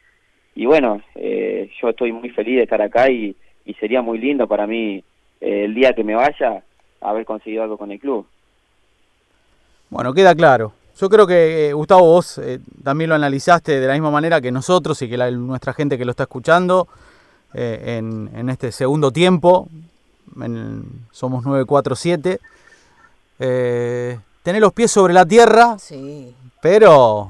y 0.56 0.66
bueno, 0.66 1.02
yo 1.16 1.90
estoy 1.90 2.12
muy 2.12 2.30
feliz 2.32 2.58
de 2.58 2.64
estar 2.64 2.82
acá 2.82 3.10
y, 3.10 3.34
y 3.64 3.74
sería 3.76 4.02
muy 4.02 4.18
lindo 4.18 4.48
para 4.48 4.68
mí 4.68 5.02
el 5.40 5.74
día 5.74 5.94
que 5.94 6.04
me 6.04 6.16
vaya 6.16 6.62
haber 7.00 7.26
conseguido 7.26 7.64
algo 7.64 7.78
con 7.78 7.90
el 7.92 8.00
club. 8.00 8.28
Bueno, 9.90 10.14
queda 10.14 10.36
claro. 10.36 10.74
Yo 11.00 11.10
creo 11.10 11.28
que, 11.28 11.70
eh, 11.70 11.74
Gustavo, 11.74 12.02
vos 12.02 12.38
eh, 12.40 12.60
también 12.84 13.10
lo 13.10 13.16
analizaste 13.16 13.80
de 13.80 13.88
la 13.88 13.94
misma 13.94 14.10
manera 14.12 14.42
que 14.42 14.52
nosotros 14.52 15.02
y 15.02 15.10
que 15.10 15.18
la- 15.18 15.30
nuestra 15.32 15.74
gente 15.74 15.98
que 15.98 16.06
lo 16.06 16.12
está 16.12 16.24
escuchando 16.24 16.88
eh, 17.54 17.98
en, 17.98 18.30
en 18.36 18.50
este 18.50 18.72
segundo 18.72 19.12
tiempo. 19.12 19.68
En- 20.42 20.84
somos 21.12 21.46
947. 21.46 22.40
Eh, 23.40 24.20
tenés 24.44 24.62
los 24.62 24.74
pies 24.74 24.92
sobre 24.92 25.14
la 25.14 25.26
tierra, 25.26 25.78
Sí. 25.80 26.34
pero 26.62 27.30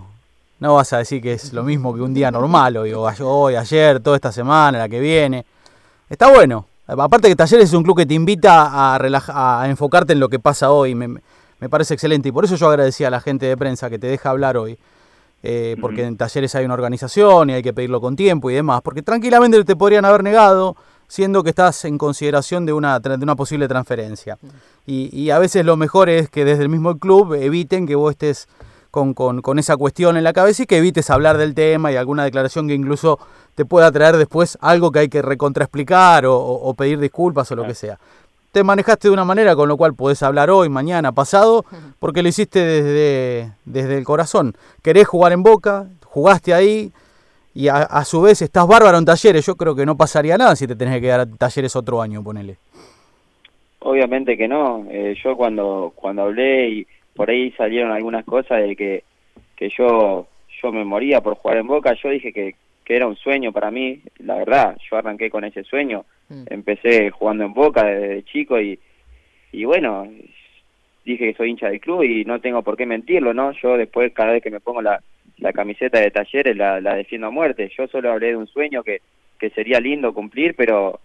no 0.59 0.75
vas 0.75 0.93
a 0.93 0.99
decir 0.99 1.21
que 1.21 1.33
es 1.33 1.53
lo 1.53 1.63
mismo 1.63 1.93
que 1.93 2.01
un 2.01 2.13
día 2.13 2.31
normal, 2.31 2.77
o 2.77 2.83
digo, 2.83 3.07
hoy, 3.21 3.55
ayer, 3.55 3.99
toda 3.99 4.15
esta 4.15 4.31
semana, 4.31 4.77
la 4.79 4.89
que 4.89 4.99
viene. 4.99 5.45
Está 6.09 6.31
bueno. 6.31 6.65
Aparte 6.87 7.27
que 7.27 7.35
Talleres 7.35 7.67
es 7.67 7.73
un 7.73 7.83
club 7.83 7.97
que 7.97 8.05
te 8.05 8.13
invita 8.13 8.93
a, 8.93 8.97
relaja- 8.97 9.61
a 9.61 9.67
enfocarte 9.69 10.13
en 10.13 10.21
lo 10.21 10.29
que 10.29 10.39
pasa 10.39 10.71
hoy. 10.71 10.95
Me, 10.95 11.19
me 11.59 11.69
parece 11.69 11.93
excelente. 11.93 12.29
Y 12.29 12.31
por 12.31 12.45
eso 12.45 12.55
yo 12.55 12.67
agradecía 12.69 13.07
a 13.07 13.11
la 13.11 13.21
gente 13.21 13.45
de 13.45 13.57
prensa 13.57 13.89
que 13.89 13.99
te 13.99 14.07
deja 14.07 14.29
hablar 14.29 14.57
hoy. 14.57 14.77
eh, 15.43 15.77
porque 15.79 16.03
en 16.03 16.17
Talleres 16.17 16.55
hay 16.55 16.65
una 16.65 16.73
organización 16.73 17.51
y 17.51 17.53
hay 17.53 17.61
que 17.61 17.71
pedirlo 17.71 18.01
con 18.01 18.15
tiempo 18.15 18.49
y 18.49 18.55
demás. 18.55 18.81
Porque 18.81 19.01
tranquilamente 19.03 19.63
te 19.63 19.75
podrían 19.75 20.03
haber 20.03 20.23
negado, 20.23 20.75
siendo 21.07 21.43
que 21.43 21.51
estás 21.51 21.85
en 21.85 21.97
consideración 21.99 22.65
de 22.65 22.73
una, 22.73 22.99
de 22.99 23.15
una 23.23 23.35
posible 23.35 23.67
transferencia. 23.67 24.37
Y, 24.87 25.09
y 25.15 25.29
a 25.29 25.37
veces 25.39 25.63
lo 25.63 25.77
mejor 25.77 26.09
es 26.09 26.29
que 26.29 26.43
desde 26.43 26.63
el 26.63 26.69
mismo 26.69 26.97
club 26.97 27.33
eviten 27.35 27.85
que 27.85 27.95
vos 27.95 28.11
estés 28.11 28.47
con, 28.89 29.13
con- 29.13 29.41
con 29.41 29.59
esa 29.59 29.77
cuestión 29.77 30.17
en 30.17 30.23
la 30.23 30.33
cabeza 30.33 30.63
y 30.63 30.65
que 30.65 30.77
evites 30.79 31.09
hablar 31.11 31.37
del 31.37 31.53
tema 31.53 31.91
y 31.91 31.97
alguna 31.97 32.23
declaración 32.23 32.67
que 32.67 32.73
incluso 32.73 33.19
te 33.53 33.63
pueda 33.63 33.91
traer 33.91 34.17
después 34.17 34.57
algo 34.59 34.91
que 34.91 34.99
hay 34.99 35.07
que 35.09 35.21
recontraexplicar 35.21 36.25
o, 36.25 36.35
o- 36.35 36.69
o 36.69 36.73
pedir 36.73 36.99
disculpas 36.99 37.51
o 37.51 37.55
lo 37.55 37.63
que 37.67 37.75
sea. 37.75 37.99
Te 38.57 38.63
manejaste 38.63 39.09
de 39.09 39.13
una 39.13 39.23
manera 39.23 39.55
con 39.55 39.69
lo 39.69 39.77
cual 39.77 39.93
podés 39.93 40.23
hablar 40.23 40.49
hoy, 40.49 40.67
mañana, 40.67 41.11
pasado, 41.11 41.63
porque 41.99 42.23
lo 42.23 42.29
hiciste 42.29 42.59
desde, 42.59 43.51
desde 43.65 43.99
el 43.99 44.03
corazón. 44.03 44.55
Querés 44.81 45.05
jugar 45.05 45.31
en 45.31 45.43
Boca, 45.43 45.85
jugaste 46.03 46.55
ahí 46.55 46.91
y 47.53 47.67
a, 47.67 47.75
a 47.83 48.03
su 48.03 48.19
vez 48.19 48.41
estás 48.41 48.65
bárbaro 48.65 48.97
en 48.97 49.05
talleres. 49.05 49.45
Yo 49.45 49.53
creo 49.53 49.75
que 49.75 49.85
no 49.85 49.95
pasaría 49.95 50.39
nada 50.39 50.55
si 50.55 50.65
te 50.65 50.75
tenés 50.75 50.95
que 50.95 51.01
quedar 51.01 51.19
a 51.19 51.25
talleres 51.27 51.75
otro 51.75 52.01
año, 52.01 52.23
ponele. 52.23 52.57
Obviamente 53.81 54.35
que 54.35 54.47
no. 54.47 54.87
Eh, 54.89 55.15
yo 55.23 55.37
cuando 55.37 55.93
cuando 55.95 56.23
hablé 56.23 56.69
y 56.69 56.87
por 57.15 57.29
ahí 57.29 57.51
salieron 57.51 57.91
algunas 57.91 58.25
cosas 58.25 58.63
de 58.63 58.75
que, 58.75 59.03
que 59.55 59.69
yo 59.77 60.25
yo 60.63 60.71
me 60.71 60.83
moría 60.83 61.21
por 61.21 61.35
jugar 61.35 61.57
en 61.57 61.67
Boca, 61.67 61.93
yo 62.01 62.09
dije 62.09 62.33
que, 62.33 62.55
que 62.83 62.95
era 62.95 63.05
un 63.05 63.17
sueño 63.17 63.51
para 63.51 63.69
mí. 63.69 64.01
La 64.17 64.33
verdad, 64.37 64.75
yo 64.89 64.97
arranqué 64.97 65.29
con 65.29 65.43
ese 65.43 65.63
sueño. 65.63 66.05
Mm. 66.29 66.43
Empecé 66.49 67.09
jugando 67.11 67.45
en 67.45 67.53
Boca 67.53 67.85
desde 67.85 68.23
chico 68.23 68.59
y, 68.59 68.79
y 69.51 69.65
bueno, 69.65 70.07
dije 71.05 71.31
que 71.31 71.37
soy 71.37 71.51
hincha 71.51 71.69
del 71.69 71.79
club 71.79 72.03
y 72.03 72.25
no 72.25 72.41
tengo 72.41 72.61
por 72.63 72.75
qué 72.75 72.85
mentirlo, 72.85 73.33
¿no? 73.33 73.51
Yo 73.53 73.77
después 73.77 74.11
cada 74.13 74.33
vez 74.33 74.43
que 74.43 74.51
me 74.51 74.59
pongo 74.59 74.81
la, 74.81 75.01
la 75.37 75.53
camiseta 75.53 75.99
de 75.99 76.11
talleres 76.11 76.55
la, 76.55 76.81
la 76.81 76.95
defiendo 76.95 77.27
a 77.27 77.31
muerte. 77.31 77.71
Yo 77.77 77.87
solo 77.87 78.11
hablé 78.11 78.27
de 78.27 78.37
un 78.37 78.47
sueño 78.47 78.83
que, 78.83 79.01
que 79.39 79.49
sería 79.51 79.79
lindo 79.79 80.13
cumplir, 80.13 80.55
pero 80.55 80.99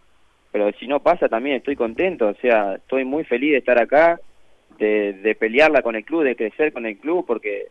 pero 0.50 0.70
si 0.72 0.86
no 0.86 1.00
pasa 1.00 1.30
también 1.30 1.56
estoy 1.56 1.76
contento, 1.76 2.28
o 2.28 2.34
sea, 2.34 2.74
estoy 2.74 3.06
muy 3.06 3.24
feliz 3.24 3.52
de 3.52 3.58
estar 3.58 3.80
acá, 3.80 4.20
de, 4.78 5.14
de 5.14 5.34
pelearla 5.34 5.80
con 5.80 5.96
el 5.96 6.04
club, 6.04 6.24
de 6.24 6.36
crecer 6.36 6.74
con 6.74 6.84
el 6.84 6.98
club, 6.98 7.24
porque 7.26 7.68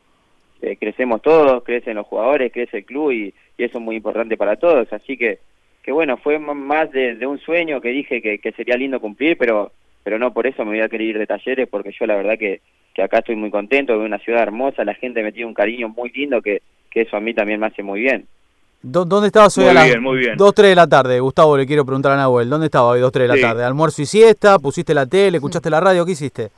eh, 0.64 0.78
crecemos 0.78 1.22
todos, 1.22 1.64
crecen 1.64 1.98
los 1.98 2.08
jugadores, 2.08 2.52
crece 2.52 2.80
el 2.80 2.86
club 2.86 3.12
y, 3.12 3.34
y 3.56 3.64
eso 3.64 3.78
es 3.78 3.84
muy 3.84 3.98
importante 3.98 4.36
para 4.36 4.56
todos, 4.56 4.92
así 4.92 5.16
que, 5.16 5.38
que 5.84 5.92
bueno, 5.92 6.18
fue 6.18 6.38
más 6.40 6.92
de, 6.92 7.16
de 7.16 7.26
un 7.28 7.40
sueño 7.40 7.82
que 7.82 7.90
dije 7.90 8.22
que, 8.22 8.40
que 8.40 8.52
sería 8.52 8.76
lindo 8.78 9.00
cumplir, 9.00 9.38
pero 9.38 9.72
pero 10.04 10.18
no 10.18 10.34
por 10.34 10.48
eso 10.48 10.64
me 10.66 10.72
voy 10.72 10.82
a 10.82 10.90
querer 10.90 11.08
ir 11.10 11.18
de 11.20 11.28
talleres, 11.28 11.68
porque 11.70 11.92
yo 12.00 12.08
la 12.08 12.16
verdad 12.16 12.34
que, 12.40 12.62
que 12.96 13.04
acá 13.04 13.20
estoy 13.20 13.36
muy 13.36 13.52
contento, 13.52 13.94
es 13.94 14.00
una 14.00 14.18
ciudad 14.18 14.42
hermosa, 14.42 14.84
la 14.84 14.96
gente 14.96 15.22
me 15.22 15.32
tiene 15.32 15.46
un 15.48 15.54
cariño 15.54 15.90
muy 15.90 16.10
lindo 16.10 16.42
que, 16.42 16.64
que 16.90 17.02
eso 17.02 17.18
a 17.18 17.20
mí 17.20 17.36
también 17.36 17.60
me 17.60 17.68
hace 17.68 17.84
muy 17.84 18.00
bien. 18.02 18.26
¿Dó- 18.82 19.06
¿Dónde 19.06 19.28
estabas 19.28 19.56
hoy 19.60 19.66
Muy 19.66 19.72
a 19.72 19.74
las 19.76 19.86
bien, 19.86 20.02
muy 20.02 20.18
bien. 20.18 20.36
2, 20.38 20.54
3 20.56 20.70
de 20.70 20.76
la 20.76 20.88
tarde? 20.88 21.20
Gustavo, 21.20 21.56
le 21.56 21.68
quiero 21.68 21.86
preguntar 21.86 22.14
a 22.14 22.16
Nahuel. 22.16 22.50
¿Dónde 22.50 22.66
estaba 22.66 22.88
hoy 22.88 23.00
2, 23.00 23.12
3 23.12 23.24
de 23.26 23.28
la 23.28 23.36
Sí. 23.36 23.42
tarde? 23.42 23.64
¿Almuerzo 23.64 24.02
y 24.02 24.08
siesta? 24.08 24.58
¿Pusiste 24.58 24.96
la 24.96 25.06
tele? 25.06 25.38
¿Escuchaste 25.38 25.70
la 25.70 25.80
radio? 25.80 26.04
¿Qué 26.04 26.14
hiciste? 26.14 26.50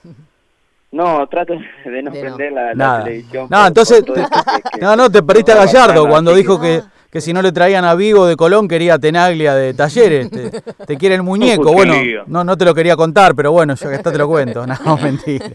No, 0.94 1.28
trato 1.28 1.54
de 1.84 2.02
no 2.02 2.12
De 2.12 2.24
no. 2.24 2.36
prender 2.38 2.52
la, 2.54 3.04
televisión. 3.04 3.48
No, 3.50 3.58
por- 3.58 3.68
entonces, 3.68 4.04
por 4.06 4.14
todo 4.16 4.24
esto 4.24 4.40
que- 4.46 4.80
que- 4.80 4.82
no, 4.86 4.96
no, 4.96 5.10
te 5.10 5.22
perdiste 5.22 5.52
a 5.52 5.66
Gallardo 5.66 6.08
cuando 6.08 6.34
dijo 6.34 6.62
que, 6.62 6.80
que 7.14 7.22
si 7.22 7.32
no 7.32 7.42
le 7.44 7.52
traían 7.52 7.86
a 7.86 7.94
Vigo 7.96 8.26
de 8.26 8.36
Colón 8.36 8.68
quería 8.68 8.98
Tenaglia 8.98 9.54
de 9.54 9.74
Talleres. 9.76 10.30
Te, 10.32 10.50
te 10.86 10.98
quiere 10.98 11.16
el 11.16 11.22
muñeco. 11.32 11.72
Bueno, 11.72 11.94
no, 12.28 12.44
no 12.44 12.58
te 12.58 12.66
lo 12.66 12.74
quería 12.74 12.96
contar, 12.98 13.36
pero 13.36 13.52
bueno, 13.52 13.76
yo 13.76 13.88
que 13.90 13.96
está 13.96 14.12
te 14.12 14.18
lo 14.18 14.28
cuento. 14.28 14.66
No, 14.66 14.98
mentira. 15.02 15.46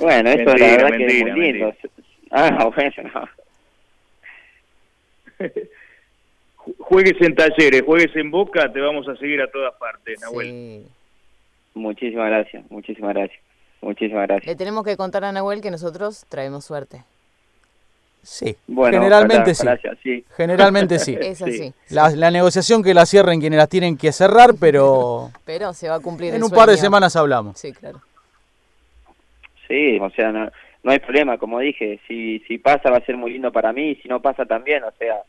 Bueno, 0.00 0.30
eso 0.30 0.44
Mentira, 0.44 0.56
la 0.58 0.66
verdad 0.76 0.88
que 0.88 1.06
es 1.06 1.12
mentira, 1.24 1.34
muy 1.36 1.52
lindo. 1.52 1.72
Ah, 2.32 2.70
bueno, 2.74 3.10
no. 3.14 3.28
Ju- 6.56 6.74
Juegues 6.78 7.20
en 7.20 7.34
talleres, 7.34 7.82
juegues 7.86 8.14
en 8.16 8.30
boca, 8.30 8.72
te 8.72 8.80
vamos 8.80 9.08
a 9.08 9.16
seguir 9.16 9.40
a 9.42 9.50
todas 9.50 9.74
partes, 9.74 10.20
Nahuel. 10.20 10.46
Sí. 10.48 10.86
Muchísimas 11.74 12.28
gracias, 12.28 12.64
muchísimas 12.70 13.14
gracias. 13.14 13.40
Muchísimas 13.80 14.26
gracias. 14.28 14.46
Le 14.46 14.56
tenemos 14.56 14.84
que 14.84 14.96
contar 14.96 15.24
a 15.24 15.32
Nahuel 15.32 15.60
que 15.60 15.70
nosotros 15.70 16.24
traemos 16.28 16.64
suerte. 16.64 17.02
Sí, 18.22 18.56
Bueno, 18.68 18.98
generalmente 18.98 19.50
ojalá- 19.50 19.76
sí. 19.76 19.80
ojalá 19.82 19.98
así. 20.00 20.24
Generalmente 20.36 20.98
sí. 21.00 21.16
Es 21.20 21.38
Sí. 21.38 21.44
así. 21.44 21.74
La, 21.90 22.10
la 22.10 22.30
negociación 22.30 22.82
que 22.82 22.94
la 22.94 23.04
cierren 23.04 23.40
quienes 23.40 23.56
las 23.56 23.68
tienen 23.68 23.96
que 23.96 24.12
cerrar, 24.12 24.50
pero 24.60 25.30
Pero 25.44 25.72
se 25.72 25.88
va 25.88 25.96
a 25.96 26.00
cumplir 26.00 26.30
en 26.30 26.36
el 26.36 26.44
un 26.44 26.50
par 26.50 26.68
de 26.68 26.76
semanas 26.76 27.16
hablamos. 27.16 27.58
Sí, 27.58 27.72
claro. 27.72 28.00
Sí, 29.68 29.98
o 30.00 30.10
sea, 30.10 30.30
no, 30.32 30.50
no 30.82 30.92
hay 30.92 30.98
problema, 30.98 31.38
como 31.38 31.58
dije, 31.60 32.00
si, 32.06 32.40
si 32.46 32.58
pasa 32.58 32.90
va 32.90 32.98
a 32.98 33.04
ser 33.04 33.16
muy 33.16 33.32
lindo 33.32 33.50
para 33.52 33.72
mí, 33.72 33.96
si 34.02 34.08
no 34.08 34.20
pasa 34.20 34.44
también, 34.44 34.84
o 34.84 34.90
sea, 34.98 35.22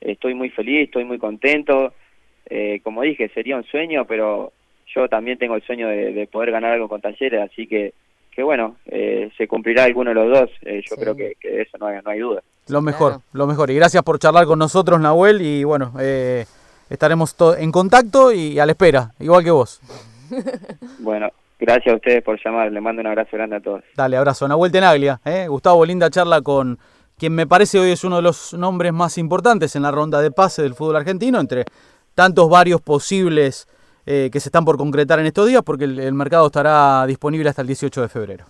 estoy 0.00 0.34
muy 0.34 0.50
feliz, 0.50 0.84
estoy 0.86 1.04
muy 1.04 1.18
contento, 1.18 1.94
eh, 2.48 2.80
como 2.82 3.02
dije, 3.02 3.28
sería 3.30 3.56
un 3.56 3.64
sueño, 3.64 4.04
pero 4.06 4.52
yo 4.94 5.08
también 5.08 5.38
tengo 5.38 5.56
el 5.56 5.62
sueño 5.62 5.88
de, 5.88 6.12
de 6.12 6.26
poder 6.26 6.50
ganar 6.50 6.72
algo 6.72 6.88
con 6.88 7.00
Talleres, 7.00 7.40
así 7.50 7.66
que, 7.66 7.92
que 8.36 8.42
bueno, 8.42 8.76
eh, 8.84 9.30
se 9.38 9.48
cumplirá 9.48 9.84
alguno 9.84 10.10
de 10.10 10.14
los 10.14 10.28
dos, 10.40 10.50
eh, 10.60 10.82
yo 10.88 10.94
Sí. 10.94 11.00
creo 11.00 11.16
que, 11.16 11.32
eso 11.40 11.78
no 11.78 11.86
hay, 11.86 11.98
no 12.04 12.10
hay 12.10 12.20
duda. 12.20 12.42
Lo 12.68 12.82
mejor, 12.82 13.12
Claro. 13.12 13.22
lo 13.32 13.46
mejor. 13.46 13.70
Y 13.70 13.74
gracias 13.76 14.02
por 14.02 14.18
charlar 14.18 14.44
con 14.44 14.58
nosotros, 14.58 15.00
Nahuel. 15.00 15.40
Y 15.40 15.64
bueno, 15.64 15.92
eh, 15.98 16.44
estaremos 16.90 17.34
en 17.58 17.72
contacto 17.72 18.32
y 18.32 18.58
a 18.58 18.66
la 18.66 18.72
espera, 18.72 19.12
igual 19.18 19.42
que 19.42 19.50
vos. 19.50 19.80
Bueno, 20.98 21.28
gracias 21.58 21.92
a 21.92 21.96
ustedes 21.96 22.22
por 22.22 22.38
llamar, 22.44 22.70
les 22.70 22.82
mando 22.82 23.00
un 23.00 23.06
abrazo 23.06 23.30
grande 23.32 23.56
a 23.56 23.60
todos. 23.60 23.82
Dale, 23.96 24.16
abrazo. 24.16 24.46
Nahuel 24.48 24.70
Tenaglia. 24.72 25.20
¿eh? 25.24 25.46
Gustavo, 25.48 25.84
linda 25.86 26.10
charla 26.10 26.42
con 26.42 26.78
quien 27.18 27.34
me 27.34 27.46
parece 27.46 27.78
hoy 27.78 27.92
es 27.92 28.04
uno 28.04 28.16
de 28.16 28.22
los 28.22 28.52
nombres 28.52 28.92
más 28.92 29.16
importantes 29.16 29.74
en 29.76 29.82
la 29.82 29.90
ronda 29.90 30.20
de 30.20 30.30
pase 30.30 30.62
del 30.62 30.74
fútbol 30.74 30.96
argentino, 30.96 31.40
entre 31.40 31.64
tantos 32.14 32.50
varios 32.50 32.80
posibles 32.82 33.66
eh, 34.06 34.30
que 34.32 34.40
se 34.40 34.48
están 34.48 34.64
por 34.64 34.76
concretar 34.78 35.18
en 35.18 35.26
estos 35.26 35.46
días, 35.48 35.62
porque 35.62 35.84
el, 35.84 35.98
el 35.98 36.14
mercado 36.14 36.46
estará 36.46 37.04
disponible 37.06 37.48
hasta 37.48 37.62
el 37.62 37.68
18 37.68 38.02
de 38.02 38.08
febrero. 38.08 38.44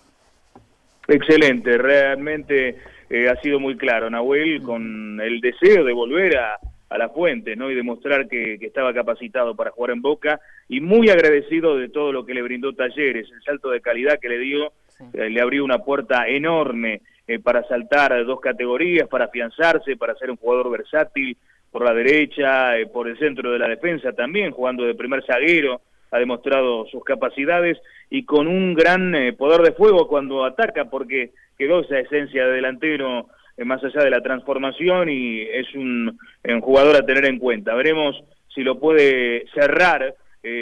Excelente, 1.07 1.77
realmente 1.77 2.77
eh, 3.09 3.29
ha 3.29 3.39
sido 3.41 3.59
muy 3.59 3.77
claro, 3.77 4.09
Nahuel, 4.09 4.61
con 4.61 5.19
el 5.21 5.39
deseo 5.39 5.85
de 5.85 5.93
volver 5.93 6.37
a, 6.37 6.57
a 6.89 6.97
la 6.97 7.09
fuente 7.09 7.55
¿no? 7.55 7.71
y 7.71 7.75
demostrar 7.75 8.27
que, 8.27 8.57
que 8.59 8.65
estaba 8.65 8.93
capacitado 8.93 9.55
para 9.55 9.71
jugar 9.71 9.91
en 9.91 10.01
Boca 10.01 10.39
y 10.67 10.81
muy 10.81 11.09
agradecido 11.09 11.77
de 11.77 11.87
todo 11.89 12.11
lo 12.11 12.25
que 12.25 12.33
le 12.33 12.41
brindó 12.41 12.73
Talleres, 12.73 13.27
el 13.31 13.41
salto 13.43 13.69
de 13.69 13.81
calidad 13.81 14.19
que 14.19 14.29
le 14.29 14.37
dio, 14.39 14.71
Sí. 14.97 15.03
eh, 15.13 15.29
le 15.29 15.41
abrió 15.41 15.63
una 15.63 15.77
puerta 15.77 16.27
enorme 16.27 17.01
eh, 17.27 17.37
para 17.37 17.61
saltar 17.67 18.25
dos 18.25 18.39
categorías, 18.41 19.07
para 19.07 19.25
afianzarse, 19.25 19.95
para 19.95 20.15
ser 20.15 20.31
un 20.31 20.37
jugador 20.37 20.71
versátil 20.71 21.37
por 21.77 21.85
la 21.85 21.93
derecha, 21.93 22.75
eh, 22.75 22.87
por 22.87 23.07
el 23.07 23.19
centro 23.19 23.51
de 23.51 23.59
la 23.59 23.67
defensa 23.67 24.11
también, 24.11 24.49
jugando 24.49 24.83
de 24.83 24.95
primer 24.95 25.23
zaguero, 25.23 25.81
ha 26.09 26.17
demostrado 26.17 26.87
sus 26.87 27.03
capacidades 27.03 27.77
y 28.09 28.23
con 28.25 28.47
un 28.47 28.73
gran 28.73 29.13
eh, 29.13 29.33
poder 29.33 29.61
de 29.61 29.73
fuego 29.73 30.07
cuando 30.07 30.43
ataca, 30.43 30.85
porque 30.85 31.33
quedó 31.55 31.81
esa 31.81 31.99
esencia 31.99 32.47
de 32.47 32.53
delantero 32.53 33.27
eh, 33.55 33.63
más 33.63 33.83
allá 33.83 34.03
de 34.03 34.09
la 34.09 34.23
transformación 34.23 35.07
y 35.09 35.41
es 35.41 35.71
un, 35.75 36.17
un 36.45 36.61
jugador 36.61 36.95
a 36.95 37.05
tener 37.05 37.25
en 37.25 37.37
cuenta. 37.37 37.75
Veremos 37.75 38.23
si 38.55 38.63
lo 38.63 38.79
puede 38.79 39.45
cerrar 39.53 40.15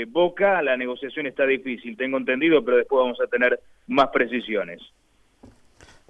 Boca, 0.08 0.64
la 0.64 0.76
negociación 0.76 1.28
está 1.28 1.46
difícil, 1.46 1.96
tengo 1.96 2.18
entendido, 2.18 2.66
pero 2.66 2.78
después 2.78 3.04
vamos 3.04 3.22
a 3.22 3.28
tener 3.28 3.60
más 3.86 4.08
precisiones. 4.08 4.82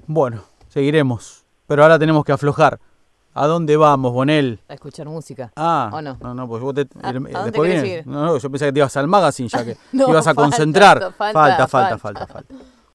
Bueno, 0.08 0.46
seguiremos. 0.70 1.46
Pero 1.68 1.84
ahora 1.84 2.00
tenemos 2.00 2.24
que 2.24 2.32
aflojar. 2.32 2.80
¿A 3.38 3.48
dónde 3.48 3.76
vamos, 3.76 4.14
Bonel? 4.14 4.62
A 4.70 4.76
escuchar 4.76 5.08
música. 5.10 5.52
Ah, 5.58 5.90
¿O 5.92 6.02
no? 6.02 6.18
no, 6.22 6.34
no, 6.34 6.48
pues 6.48 6.62
vos 6.64 6.74
te, 6.74 6.88
Ah, 7.04 7.10
el- 7.10 7.18
¿a 7.36 7.40
dónde 7.42 7.52
después? 7.52 8.06
No, 8.06 8.26
no, 8.26 8.38
yo 8.38 8.50
pensé 8.50 8.66
que 8.68 8.72
te 8.72 8.80
ibas 8.80 8.96
al 8.96 9.08
magazine 9.10 9.50
ya 9.50 9.66
que 9.66 9.76
No, 9.92 10.06
te 10.06 10.12
ibas 10.12 10.26
a 10.28 10.34
falta, 10.34 10.42
concentrar. 10.42 11.00
falta, 11.00 11.12
falta, 11.34 11.68
falta, 11.68 11.98
falta. 11.98 12.28
falta. 12.28 12.34
falta. 12.34 12.75